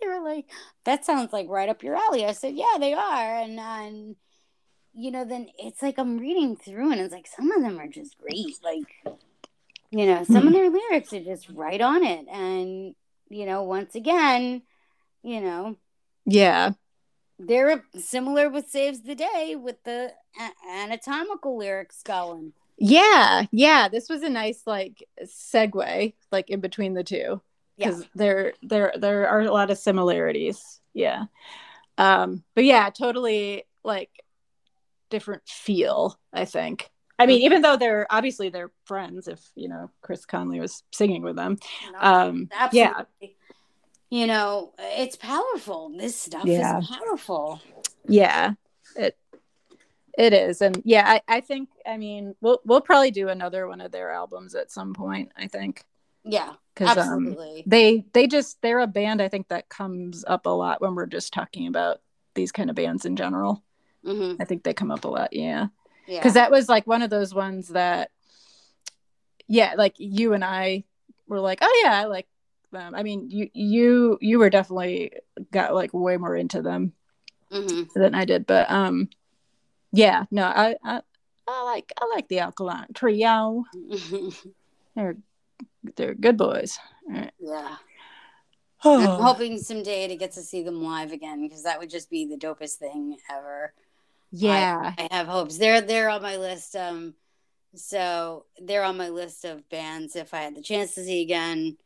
they 0.00 0.06
were 0.06 0.20
like 0.20 0.46
that 0.84 1.04
sounds 1.04 1.32
like 1.32 1.48
right 1.48 1.68
up 1.68 1.82
your 1.82 1.96
alley. 1.96 2.24
I 2.24 2.32
said 2.32 2.54
yeah 2.54 2.76
they 2.78 2.94
are. 2.94 3.36
And 3.36 3.58
and 3.58 4.16
you 4.94 5.10
know 5.10 5.24
then 5.24 5.48
it's 5.58 5.82
like 5.82 5.98
I'm 5.98 6.18
reading 6.18 6.56
through 6.56 6.92
and 6.92 7.00
it's 7.00 7.14
like 7.14 7.26
some 7.26 7.50
of 7.50 7.62
them 7.62 7.78
are 7.78 7.88
just 7.88 8.18
great. 8.18 8.58
Like 8.62 9.18
you 9.90 10.06
know 10.06 10.24
some 10.24 10.46
of 10.46 10.52
their 10.52 10.70
lyrics 10.70 11.12
are 11.12 11.20
just 11.24 11.48
right 11.50 11.80
on 11.80 12.04
it 12.04 12.26
and 12.30 12.94
you 13.28 13.46
know 13.46 13.62
once 13.62 13.94
again 13.94 14.62
you 15.22 15.40
know 15.40 15.76
Yeah. 16.26 16.72
they're 17.38 17.82
similar 17.98 18.48
with 18.50 18.68
saves 18.68 19.02
the 19.02 19.14
day 19.14 19.56
with 19.56 19.82
the 19.84 20.12
a- 20.40 20.68
anatomical 20.70 21.56
lyrics 21.56 22.02
going 22.02 22.52
Yeah, 22.76 23.44
yeah. 23.50 23.88
This 23.88 24.08
was 24.08 24.22
a 24.22 24.28
nice 24.28 24.62
like 24.66 25.02
segue, 25.24 26.12
like 26.30 26.50
in 26.50 26.60
between 26.60 26.94
the 26.94 27.02
two, 27.04 27.40
yeah 27.76 27.88
because 27.88 28.06
there 28.14 28.52
there 28.62 28.92
there 28.96 29.28
are 29.28 29.40
a 29.40 29.50
lot 29.52 29.70
of 29.70 29.78
similarities. 29.78 30.80
Yeah, 30.94 31.24
um, 31.96 32.44
but 32.54 32.64
yeah, 32.64 32.90
totally 32.90 33.64
like 33.84 34.10
different 35.10 35.42
feel. 35.48 36.18
I 36.32 36.44
think. 36.44 36.90
I 37.18 37.26
mean, 37.26 37.42
even 37.42 37.62
though 37.62 37.76
they're 37.76 38.06
obviously 38.10 38.48
they're 38.48 38.70
friends, 38.84 39.28
if 39.28 39.40
you 39.54 39.68
know 39.68 39.90
Chris 40.02 40.24
Conley 40.24 40.60
was 40.60 40.82
singing 40.92 41.22
with 41.22 41.36
them. 41.36 41.58
Um, 41.98 42.48
yeah, 42.72 43.02
you 44.10 44.26
know 44.26 44.72
it's 44.78 45.16
powerful. 45.16 45.90
This 45.96 46.16
stuff 46.20 46.44
Yeah. 46.46 46.78
is 46.78 46.88
powerful. 46.88 47.60
Yeah, 48.06 48.52
it 48.96 49.18
it 50.16 50.32
is, 50.32 50.62
and 50.62 50.80
yeah, 50.84 51.04
I 51.06 51.36
I 51.36 51.40
think 51.40 51.68
I 51.86 51.96
mean 51.96 52.34
we'll 52.40 52.60
we'll 52.64 52.80
probably 52.80 53.10
do 53.10 53.28
another 53.28 53.66
one 53.68 53.80
of 53.80 53.90
their 53.92 54.10
albums 54.10 54.54
at 54.54 54.70
some 54.70 54.94
point. 54.94 55.32
I 55.36 55.48
think. 55.48 55.84
Yeah 56.24 56.54
because 56.78 56.96
um, 56.96 57.26
absolutely. 57.28 57.64
they 57.66 58.04
they 58.12 58.26
just 58.26 58.60
they're 58.62 58.78
a 58.80 58.86
band 58.86 59.20
i 59.20 59.28
think 59.28 59.48
that 59.48 59.68
comes 59.68 60.24
up 60.26 60.46
a 60.46 60.50
lot 60.50 60.80
when 60.80 60.94
we're 60.94 61.06
just 61.06 61.32
talking 61.32 61.66
about 61.66 62.00
these 62.34 62.52
kind 62.52 62.70
of 62.70 62.76
bands 62.76 63.04
in 63.04 63.16
general. 63.16 63.62
Hmm 64.04 64.34
i 64.38 64.44
think 64.44 64.62
they 64.62 64.72
come 64.74 64.90
up 64.92 65.04
a 65.04 65.08
lot 65.08 65.32
yeah 65.32 65.66
yeah 66.08 66.18
because 66.18 66.34
that 66.34 66.50
was 66.50 66.68
like 66.68 66.86
one 66.86 67.02
of 67.02 67.10
those 67.10 67.34
ones 67.34 67.68
that 67.68 68.10
yeah 69.46 69.74
like 69.76 69.94
you 69.98 70.32
and 70.32 70.44
i 70.44 70.82
were 71.26 71.40
like 71.40 71.58
oh 71.62 71.82
yeah 71.84 72.00
i 72.00 72.04
like 72.04 72.26
them 72.72 72.94
i 72.94 73.02
mean 73.02 73.30
you 73.30 73.48
you 73.52 74.18
you 74.20 74.38
were 74.38 74.50
definitely 74.50 75.12
got 75.52 75.74
like 75.74 75.92
way 75.92 76.16
more 76.16 76.34
into 76.34 76.62
them 76.62 76.92
hmm 77.50 77.82
than 77.94 78.14
i 78.14 78.24
did 78.24 78.46
but 78.46 78.70
um 78.70 79.08
yeah 79.92 80.24
no 80.30 80.44
i 80.44 80.74
i, 80.84 81.00
I 81.46 81.62
like 81.64 81.92
i 82.00 82.06
like 82.14 82.28
the 82.28 82.40
alkaline 82.40 82.88
trio 82.94 83.64
they're 84.96 85.16
they're 85.96 86.14
good 86.14 86.36
boys 86.36 86.78
All 87.08 87.14
right. 87.20 87.32
yeah 87.38 87.76
Oh. 88.84 88.98
I'm 89.18 89.20
hoping 89.22 89.58
someday 89.58 90.08
to 90.08 90.16
get 90.16 90.32
to 90.32 90.40
see 90.40 90.62
them 90.62 90.82
live 90.82 91.12
again 91.12 91.42
because 91.42 91.64
that 91.64 91.78
would 91.78 91.90
just 91.90 92.10
be 92.10 92.26
the 92.26 92.36
dopest 92.36 92.74
thing 92.76 93.16
ever. 93.30 93.72
Yeah 94.30 94.92
I 94.98 95.08
have 95.10 95.26
hopes. 95.26 95.58
They're 95.58 95.80
they're 95.80 96.08
on 96.10 96.22
my 96.22 96.36
list. 96.36 96.76
Um, 96.76 97.14
so 97.74 98.46
they're 98.60 98.84
on 98.84 98.96
my 98.96 99.08
list 99.10 99.44
of 99.44 99.68
bands 99.68 100.16
if 100.16 100.32
I 100.34 100.38
had 100.38 100.54
the 100.56 100.62
chance 100.62 100.94
to 100.94 101.04
see 101.04 101.22
again, 101.22 101.76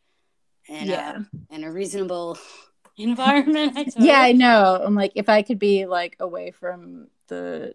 and 0.68 0.88
yeah 0.88 1.18
uh, 1.18 1.55
in 1.55 1.64
a 1.64 1.72
reasonable 1.72 2.38
environment. 2.96 3.72
I 3.76 3.87
yeah 3.98 4.20
i 4.20 4.33
know 4.33 4.81
i'm 4.85 4.94
like 4.94 5.12
if 5.14 5.28
i 5.28 5.42
could 5.42 5.59
be 5.59 5.87
like 5.87 6.14
away 6.20 6.50
from 6.50 7.09
the 7.28 7.74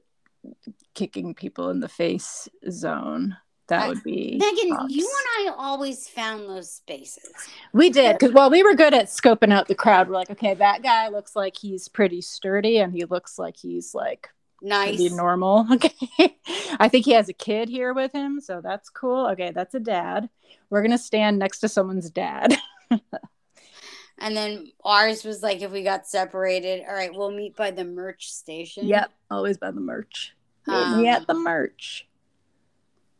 kicking 0.93 1.33
people 1.33 1.69
in 1.71 1.79
the 1.79 1.89
face 1.89 2.47
zone 2.69 3.35
that 3.67 3.81
I- 3.81 3.87
would 3.89 4.03
be 4.03 4.37
Megan, 4.39 4.89
you 4.89 5.03
and 5.05 5.49
I 5.49 5.53
always 5.57 6.07
found 6.07 6.47
those 6.47 6.71
spaces. 6.71 7.29
we 7.73 7.89
did 7.89 8.17
because 8.17 8.31
well 8.33 8.49
we 8.49 8.63
were 8.63 8.75
good 8.75 8.93
at 8.93 9.07
scoping 9.07 9.51
out 9.51 9.67
the 9.67 9.75
crowd 9.75 10.07
we're 10.07 10.13
like 10.15 10.29
okay 10.29 10.53
that 10.53 10.83
guy 10.83 11.09
looks 11.09 11.35
like 11.35 11.57
he's 11.57 11.87
pretty 11.89 12.21
sturdy 12.21 12.77
and 12.77 12.93
he 12.93 13.03
looks 13.05 13.37
like 13.37 13.57
he's 13.57 13.93
like 13.93 14.29
Nice. 14.61 14.97
Be 14.97 15.09
normal. 15.09 15.67
Okay. 15.71 16.35
I 16.79 16.89
think 16.89 17.05
he 17.05 17.11
has 17.11 17.29
a 17.29 17.33
kid 17.33 17.69
here 17.69 17.93
with 17.93 18.11
him, 18.11 18.39
so 18.41 18.61
that's 18.61 18.89
cool. 18.89 19.27
Okay, 19.27 19.51
that's 19.51 19.73
a 19.73 19.79
dad. 19.79 20.29
We're 20.69 20.81
gonna 20.81 20.97
stand 20.97 21.39
next 21.39 21.59
to 21.59 21.69
someone's 21.69 22.09
dad. 22.09 22.57
and 24.19 24.35
then 24.35 24.71
ours 24.83 25.23
was 25.23 25.41
like 25.41 25.61
if 25.61 25.71
we 25.71 25.83
got 25.83 26.07
separated, 26.07 26.83
all 26.87 26.95
right, 26.95 27.13
we'll 27.13 27.31
meet 27.31 27.55
by 27.55 27.71
the 27.71 27.85
merch 27.85 28.31
station. 28.31 28.87
Yep, 28.87 29.11
always 29.31 29.57
by 29.57 29.71
the 29.71 29.79
merch. 29.79 30.35
Um, 30.67 31.05
at 31.05 31.27
the 31.27 31.33
merch. 31.33 32.07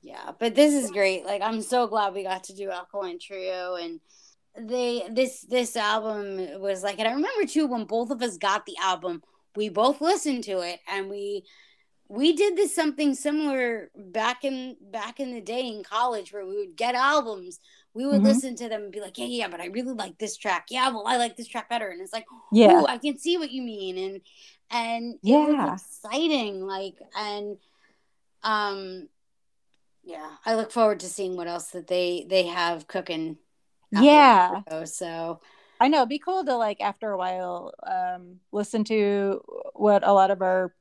Yeah, 0.01 0.31
but 0.39 0.55
this 0.55 0.73
is 0.73 0.91
great. 0.91 1.25
Like 1.25 1.41
I'm 1.41 1.61
so 1.61 1.87
glad 1.87 2.13
we 2.13 2.23
got 2.23 2.45
to 2.45 2.55
do 2.55 2.69
Alkaline 2.69 3.19
Trio 3.19 3.75
and 3.75 3.99
they 4.57 5.03
this 5.11 5.41
this 5.41 5.75
album 5.75 6.61
was 6.61 6.81
like 6.81 6.97
and 6.99 7.07
I 7.07 7.11
remember 7.11 7.45
too 7.45 7.67
when 7.67 7.85
both 7.85 8.09
of 8.09 8.21
us 8.21 8.37
got 8.37 8.65
the 8.65 8.77
album, 8.81 9.21
we 9.57 9.69
both 9.69 9.99
listened 9.99 10.43
to 10.45 10.59
it 10.59 10.79
and 10.87 11.09
we 11.09 11.43
we 12.07 12.33
did 12.33 12.55
this 12.55 12.73
something 12.73 13.15
similar 13.15 13.89
back 13.95 14.45
in 14.45 14.77
back 14.79 15.19
in 15.19 15.33
the 15.33 15.41
day 15.41 15.67
in 15.67 15.83
college 15.83 16.31
where 16.31 16.45
we 16.45 16.55
would 16.55 16.77
get 16.77 16.95
albums. 16.95 17.59
We 17.93 18.05
would 18.05 18.17
mm-hmm. 18.17 18.25
listen 18.25 18.55
to 18.57 18.69
them 18.69 18.83
and 18.83 18.91
be 18.91 19.01
like 19.01 19.17
yeah 19.17 19.25
yeah 19.25 19.47
but 19.49 19.59
i 19.59 19.65
really 19.65 19.93
like 19.93 20.17
this 20.17 20.37
track. 20.37 20.67
Yeah 20.69 20.89
well 20.89 21.07
i 21.07 21.17
like 21.17 21.35
this 21.35 21.47
track 21.47 21.69
better. 21.69 21.89
And 21.89 21.99
it's 21.99 22.13
like 22.13 22.25
yeah. 22.51 22.83
I 22.87 22.97
can 22.97 23.17
see 23.17 23.37
what 23.37 23.51
you 23.51 23.63
mean. 23.63 23.97
And 23.97 24.21
and 24.69 25.19
yeah. 25.21 25.73
exciting 25.73 26.61
like 26.61 26.95
and 27.17 27.57
um 28.43 29.07
yeah 30.03 30.29
i 30.45 30.55
look 30.55 30.71
forward 30.71 30.99
to 30.99 31.07
seeing 31.07 31.35
what 31.35 31.47
else 31.47 31.71
that 31.71 31.87
they 31.87 32.25
they 32.29 32.43
have 32.43 32.87
cooking 32.87 33.37
yeah. 33.91 34.61
so 34.83 35.39
i 35.79 35.87
know 35.87 35.99
it'd 35.99 36.09
be 36.09 36.19
cool 36.19 36.43
to 36.43 36.55
like 36.55 36.81
after 36.81 37.11
a 37.11 37.17
while 37.17 37.73
um 37.85 38.39
listen 38.51 38.83
to 38.83 39.41
what 39.73 40.07
a 40.07 40.13
lot 40.13 40.31
of 40.31 40.41
our 40.41 40.73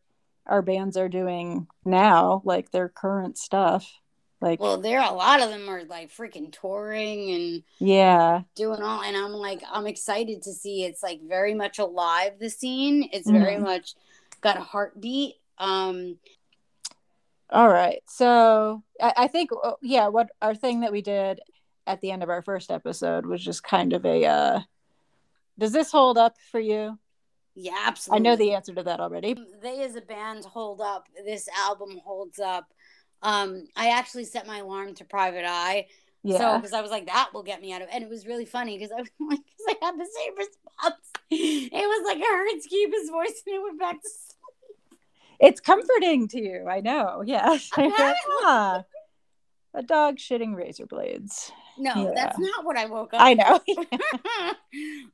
our 0.47 0.63
bands 0.63 0.97
are 0.97 1.09
doing 1.09 1.67
now 1.85 2.43
like 2.45 2.71
their 2.71 2.89
current 2.89 3.37
stuff 3.37 4.01
like 4.41 4.61
well 4.61 4.79
there 4.79 5.01
are 5.01 5.11
a 5.11 5.15
lot 5.15 5.43
of 5.43 5.49
them 5.51 5.69
are 5.69 5.85
like 5.85 6.11
freaking 6.11 6.53
touring 6.53 7.31
and 7.31 7.63
yeah 7.79 8.43
doing 8.55 8.83
all 8.83 9.03
and 9.03 9.17
i'm 9.17 9.33
like 9.33 9.63
i'm 9.71 9.87
excited 9.87 10.43
to 10.43 10.53
see 10.53 10.85
it's 10.85 11.03
like 11.03 11.21
very 11.23 11.55
much 11.55 11.79
alive 11.79 12.33
the 12.39 12.51
scene 12.51 13.09
it's 13.13 13.29
mm-hmm. 13.29 13.43
very 13.43 13.59
much 13.59 13.95
got 14.41 14.59
a 14.59 14.63
heartbeat 14.63 15.35
um 15.59 16.19
all 17.51 17.69
right 17.69 18.03
so 18.07 18.83
I, 19.01 19.13
I 19.17 19.27
think 19.29 19.51
uh, 19.63 19.73
yeah 19.83 20.09
what 20.09 20.29
our 20.43 20.55
thing 20.55 20.81
that 20.81 20.93
we 20.93 21.01
did 21.01 21.41
at 21.87 22.01
the 22.01 22.11
end 22.11 22.23
of 22.23 22.29
our 22.29 22.43
first 22.43 22.71
episode 22.71 23.25
was 23.25 23.43
just 23.43 23.63
kind 23.63 23.93
of 23.93 24.05
a 24.05 24.27
uh 24.27 24.61
does 25.59 25.73
this 25.73 25.91
hold 25.91 26.19
up 26.19 26.37
for 26.51 26.61
you 26.61 26.99
yeah, 27.57 27.85
absolutely. 27.87 28.21
I 28.21 28.31
know 28.31 28.37
the 28.37 28.53
answer 28.53 28.75
to 28.75 28.83
that 28.83 29.01
already. 29.01 29.35
They 29.63 29.83
as 29.83 29.97
a 29.97 30.03
band 30.03 30.45
hold 30.45 30.83
up. 30.83 31.09
This 31.25 31.49
album 31.57 31.99
holds 32.05 32.39
up. 32.39 32.67
Um, 33.23 33.67
I 33.75 33.89
actually 33.89 34.25
set 34.25 34.47
my 34.47 34.59
alarm 34.59 34.95
to 34.97 35.05
Private 35.07 35.47
Eye. 35.47 35.87
Yeah. 36.23 36.39
So 36.39 36.59
because 36.59 36.75
I 36.75 36.83
was 36.83 36.91
like, 36.91 37.07
that 37.07 37.31
will 37.33 37.43
get 37.43 37.63
me 37.63 37.73
out 37.73 37.81
of, 37.81 37.89
and 37.91 38.05
it 38.05 38.11
was 38.11 38.27
really 38.27 38.45
funny 38.45 38.77
because 38.77 38.93
I 38.93 39.01
was 39.01 39.09
like, 39.31 39.39
because 39.39 39.77
I 39.83 39.87
had 39.87 39.99
the 39.99 40.07
same 40.19 40.37
response. 40.37 41.11
It 41.31 41.73
was 41.73 42.05
like 42.07 42.19
I 42.19 42.37
heard 42.37 42.63
Skiba's 42.63 43.11
voice 43.11 43.43
and 43.47 43.57
it 43.57 43.63
went 43.63 43.81
back 43.81 44.03
to 44.03 44.09
sleep. 44.09 45.01
It's 45.41 45.61
comforting 45.61 46.29
to 46.29 46.41
you. 46.41 46.67
I 46.69 46.81
know. 46.81 47.23
Yeah. 47.25 47.57
ah, 47.77 48.85
a 49.73 49.83
dog 49.83 50.17
shitting 50.17 50.55
razor 50.55 50.87
blades. 50.87 51.53
No, 51.79 51.95
yeah. 52.05 52.13
that's 52.15 52.39
not 52.39 52.65
what 52.65 52.77
I 52.77 52.87
woke 52.87 53.15
up. 53.15 53.21
I 53.23 53.35
know. 53.35 53.61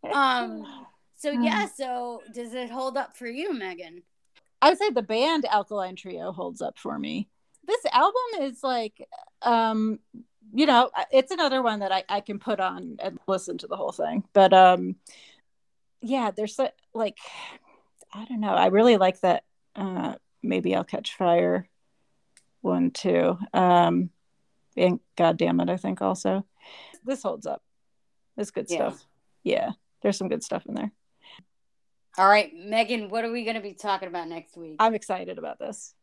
um 0.13 0.67
so 1.17 1.31
yeah, 1.43 1.67
so 1.67 2.23
does 2.35 2.55
it 2.55 2.71
hold 2.71 2.97
up 2.97 3.17
for 3.17 3.27
you, 3.27 3.53
Meghan? 3.53 4.03
I 4.61 4.71
would 4.71 4.79
say 4.79 4.91
the 4.91 5.03
band 5.03 5.45
Alkaline 5.47 5.97
Trio 5.97 6.33
holds 6.33 6.63
up 6.63 6.79
for 6.79 6.99
me. 6.99 7.29
This 7.67 7.85
album 7.93 8.23
is 8.41 8.63
like 8.63 9.09
um 9.43 9.99
you 10.55 10.67
know, 10.67 10.91
it's 11.11 11.31
another 11.31 11.63
one 11.63 11.81
that 11.81 11.93
I, 11.93 12.05
I 12.09 12.21
can 12.21 12.39
put 12.39 12.61
on 12.61 12.97
and 12.99 13.19
listen 13.27 13.57
to 13.59 13.67
the 13.67 13.77
whole 13.77 13.93
thing. 13.93 14.25
But 14.33 14.53
um 14.53 14.97
yeah, 16.01 16.33
there's 16.33 16.57
so, 16.57 16.69
like 16.95 17.19
I 18.13 18.25
don't 18.25 18.41
know. 18.41 18.55
I 18.55 18.67
really 18.67 18.97
like 18.97 19.21
that 19.21 19.45
uh 19.75 20.15
maybe 20.43 20.75
I'll 20.75 20.85
catch 20.85 21.17
fire 21.17 21.69
one 22.61 22.91
too. 22.91 23.39
Um 23.55 24.11
and 24.77 25.01
God 25.17 25.37
damn 25.37 25.61
it, 25.61 25.69
I 25.69 25.77
think 25.77 26.03
also. 26.03 26.45
This 27.05 27.23
holds 27.23 27.47
up. 27.47 27.63
It's 28.37 28.51
good 28.51 28.67
yeah. 28.69 28.77
stuff. 28.77 29.05
Yeah. 29.43 29.71
There's 30.03 30.17
some 30.17 30.29
good 30.29 30.43
stuff 30.43 30.67
in 30.67 30.75
there. 30.75 30.93
All 32.19 32.29
right, 32.29 32.53
Meghan, 32.55 33.09
what 33.09 33.25
are 33.25 33.33
we 33.33 33.45
going 33.45 33.57
to 33.57 33.63
be 33.63 33.73
talking 33.73 34.09
about 34.09 34.29
next 34.29 34.57
week? 34.57 34.77
I'm 34.79 34.95
excited 34.95 35.39
about 35.39 35.59
this. 35.59 35.95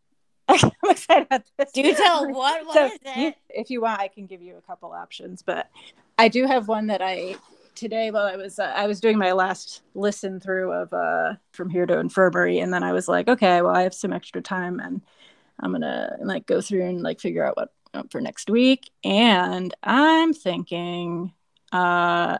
I'm 0.48 0.60
excited 0.84 1.26
about 1.26 1.44
this. 1.56 1.72
Do 1.72 1.82
you 1.82 1.94
tell 1.94 2.28
what? 2.32 2.66
What 2.66 2.74
so 2.74 2.86
is 2.86 2.98
it? 3.04 3.36
if 3.48 3.70
you 3.70 3.80
want, 3.80 4.00
I 4.00 4.08
can 4.08 4.26
give 4.26 4.42
you 4.42 4.56
a 4.56 4.60
couple 4.60 4.92
options, 4.92 5.42
but 5.42 5.70
I 6.18 6.28
do 6.28 6.46
have 6.46 6.68
one 6.68 6.88
that 6.88 7.00
I 7.00 7.36
today 7.74 8.10
while 8.10 8.26
I 8.26 8.36
was 8.36 8.58
uh, 8.58 8.72
I 8.74 8.86
was 8.86 9.00
doing 9.00 9.18
my 9.18 9.32
last 9.32 9.82
listen 9.94 10.40
through 10.40 10.72
of 10.72 10.92
uh 10.92 11.34
from 11.52 11.70
here 11.70 11.86
to 11.86 11.98
infirmary, 11.98 12.60
and 12.60 12.72
then 12.72 12.82
I 12.82 12.92
was 12.92 13.08
like, 13.08 13.28
okay, 13.28 13.62
well 13.62 13.74
I 13.74 13.82
have 13.82 13.94
some 13.94 14.12
extra 14.12 14.42
time, 14.42 14.80
and 14.80 15.02
I'm 15.60 15.72
gonna 15.72 16.16
like 16.22 16.46
go 16.46 16.60
through 16.60 16.84
and 16.84 17.02
like 17.02 17.20
figure 17.20 17.44
out 17.44 17.56
what 17.56 17.72
for 18.10 18.20
next 18.20 18.50
week, 18.50 18.90
and 19.04 19.74
I'm 19.82 20.32
thinking 20.32 21.32
uh 21.72 22.38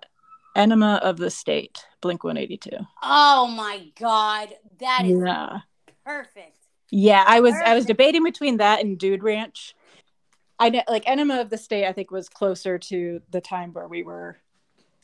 Enema 0.58 1.00
of 1.02 1.18
the 1.18 1.30
State, 1.30 1.84
Blink 2.00 2.24
182. 2.24 2.84
Oh 3.02 3.46
my 3.46 3.90
God. 3.98 4.54
That 4.80 5.02
is 5.04 5.22
yeah. 5.24 5.60
perfect. 6.04 6.56
Yeah, 6.90 7.22
I 7.26 7.40
was 7.40 7.52
perfect. 7.52 7.68
I 7.68 7.74
was 7.74 7.86
debating 7.86 8.24
between 8.24 8.56
that 8.56 8.80
and 8.80 8.98
Dude 8.98 9.22
Ranch. 9.22 9.76
I 10.58 10.70
know 10.70 10.82
like 10.88 11.08
Enema 11.08 11.40
of 11.40 11.50
the 11.50 11.58
State, 11.58 11.86
I 11.86 11.92
think 11.92 12.10
was 12.10 12.28
closer 12.28 12.78
to 12.78 13.22
the 13.30 13.40
time 13.40 13.72
where 13.72 13.86
we 13.86 14.02
were 14.02 14.38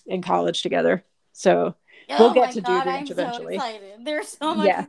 in 0.06 0.22
college 0.22 0.62
together. 0.62 1.04
So 1.32 1.76
oh 2.10 2.16
we'll 2.18 2.34
get 2.34 2.52
to 2.54 2.60
God, 2.60 2.84
Dude 2.84 2.86
Ranch 2.86 3.10
I'm 3.10 3.18
eventually. 3.18 3.58
So 3.58 3.78
There's 4.02 4.28
so 4.28 4.54
much 4.56 4.66
yeah. 4.66 4.86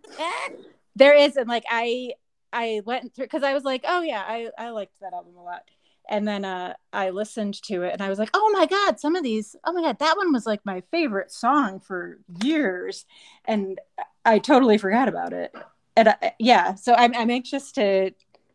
There 0.95 1.13
is, 1.13 1.35
and 1.35 1.47
like 1.47 1.65
I 1.69 2.13
I 2.55 2.81
went 2.85 3.13
through 3.13 3.25
because 3.25 3.43
I 3.43 3.53
was 3.53 3.63
like, 3.63 3.83
oh 3.87 4.01
yeah, 4.01 4.23
I 4.25 4.49
I 4.57 4.69
liked 4.69 4.99
that 5.01 5.13
album 5.13 5.35
a 5.37 5.43
lot 5.43 5.63
and 6.09 6.27
then 6.27 6.45
uh, 6.45 6.73
I 6.93 7.09
listened 7.09 7.61
to 7.63 7.83
it 7.83 7.93
and 7.93 8.01
I 8.01 8.09
was 8.09 8.19
like, 8.19 8.29
oh 8.33 8.51
my 8.53 8.65
God, 8.65 8.99
some 8.99 9.15
of 9.15 9.23
these, 9.23 9.55
oh 9.63 9.73
my 9.73 9.81
God, 9.81 9.99
that 9.99 10.17
one 10.17 10.31
was 10.31 10.45
like 10.45 10.65
my 10.65 10.81
favorite 10.91 11.31
song 11.31 11.79
for 11.79 12.19
years. 12.43 13.05
And 13.45 13.79
I 14.23 14.39
totally 14.39 14.77
forgot 14.77 15.07
about 15.07 15.33
it. 15.33 15.53
And 15.95 16.09
I, 16.09 16.33
yeah, 16.39 16.75
so 16.75 16.93
I'm, 16.93 17.15
I'm 17.15 17.29
anxious 17.29 17.71
to 17.73 18.11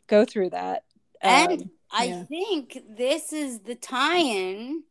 go 0.06 0.24
through 0.24 0.50
that. 0.50 0.84
And 1.20 1.62
um, 1.62 1.70
I 1.92 2.04
yeah. 2.04 2.24
think 2.24 2.82
this 2.88 3.32
is 3.32 3.60
the 3.60 3.74
tie 3.74 4.20
in 4.20 4.82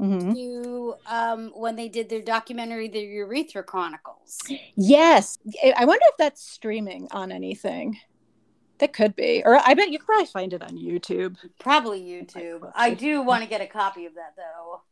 mm-hmm. 0.00 0.32
to 0.32 0.94
um, 1.06 1.52
when 1.54 1.76
they 1.76 1.88
did 1.88 2.08
their 2.08 2.22
documentary, 2.22 2.88
The 2.88 3.00
Urethra 3.00 3.62
Chronicles. 3.62 4.38
Yes. 4.74 5.38
I 5.76 5.84
wonder 5.84 6.04
if 6.08 6.16
that's 6.18 6.42
streaming 6.42 7.08
on 7.10 7.30
anything. 7.30 7.98
That 8.78 8.92
could 8.92 9.16
be, 9.16 9.42
or 9.44 9.56
I 9.56 9.72
bet 9.72 9.90
you 9.90 9.98
could 9.98 10.06
probably 10.06 10.26
find 10.26 10.52
it 10.52 10.62
on 10.62 10.76
YouTube. 10.76 11.36
Probably 11.58 12.00
YouTube. 12.02 12.70
I 12.74 12.92
do 12.92 13.22
want 13.22 13.42
to 13.42 13.48
get 13.48 13.62
a 13.62 13.66
copy 13.66 14.04
of 14.04 14.14
that 14.14 14.34
though. 14.36 14.82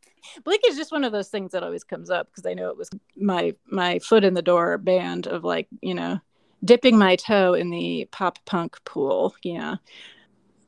Blink 0.43 0.63
is 0.67 0.75
just 0.75 0.91
one 0.91 1.03
of 1.03 1.11
those 1.11 1.29
things 1.29 1.51
that 1.51 1.61
always 1.61 1.83
comes 1.83 2.09
up 2.09 2.27
because 2.27 2.47
I 2.47 2.55
know 2.55 2.69
it 2.69 2.77
was 2.77 2.89
my 3.15 3.53
my 3.67 3.99
foot 3.99 4.23
in 4.23 4.33
the 4.33 4.41
door 4.41 4.79
band 4.79 5.27
of 5.27 5.43
like 5.43 5.67
you 5.81 5.93
know 5.93 6.19
dipping 6.63 6.97
my 6.97 7.15
toe 7.15 7.53
in 7.53 7.69
the 7.69 8.07
pop 8.11 8.39
punk 8.45 8.83
pool. 8.85 9.35
Yeah, 9.43 9.75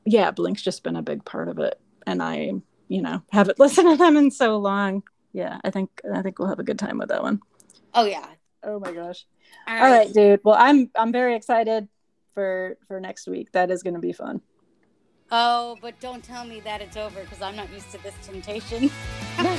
yeah. 0.06 0.30
Blink's 0.30 0.62
just 0.62 0.84
been 0.84 0.95
a 0.95 1.01
big 1.01 1.25
part 1.25 1.47
of 1.47 1.58
it, 1.58 1.80
and 2.06 2.21
I 2.21 2.51
you 2.88 3.01
know 3.01 3.23
haven't 3.32 3.60
listened 3.60 3.89
to 3.89 3.97
them 3.97 4.15
in 4.15 4.30
so 4.30 4.58
long. 4.58 5.01
Yeah, 5.34 5.60
I 5.63 5.71
think 5.71 5.89
I 6.13 6.21
think 6.21 6.38
we'll 6.38 6.49
have 6.49 6.60
a 6.60 6.63
good 6.63 6.80
time 6.80 6.99
with 6.99 7.10
that 7.10 7.23
one. 7.23 7.41
Oh 7.95 8.06
yeah. 8.06 8.27
Oh 8.63 8.80
my 8.80 8.91
gosh. 8.91 9.25
All 9.67 9.73
right, 9.73 9.84
All 9.84 9.97
right 9.97 10.13
dude. 10.13 10.42
Well, 10.44 10.58
I'm 10.58 10.92
I'm 10.96 11.12
very 11.12 11.35
excited 11.35 11.87
for 12.38 12.77
for 12.88 13.00
next 13.00 13.27
week. 13.27 13.52
That 13.54 13.71
is 13.71 13.81
going 13.81 13.96
to 13.96 14.00
be 14.00 14.13
fun. 14.13 14.42
Oh, 15.31 15.75
but 15.81 16.00
don't 16.00 16.23
tell 16.23 16.46
me 16.46 16.60
that 16.60 16.83
it's 16.83 16.96
over 16.96 17.21
because 17.21 17.42
I'm 17.42 17.56
not 17.56 17.73
used 17.73 17.92
to 17.94 18.04
this 18.04 18.13
temptation. 18.21 18.92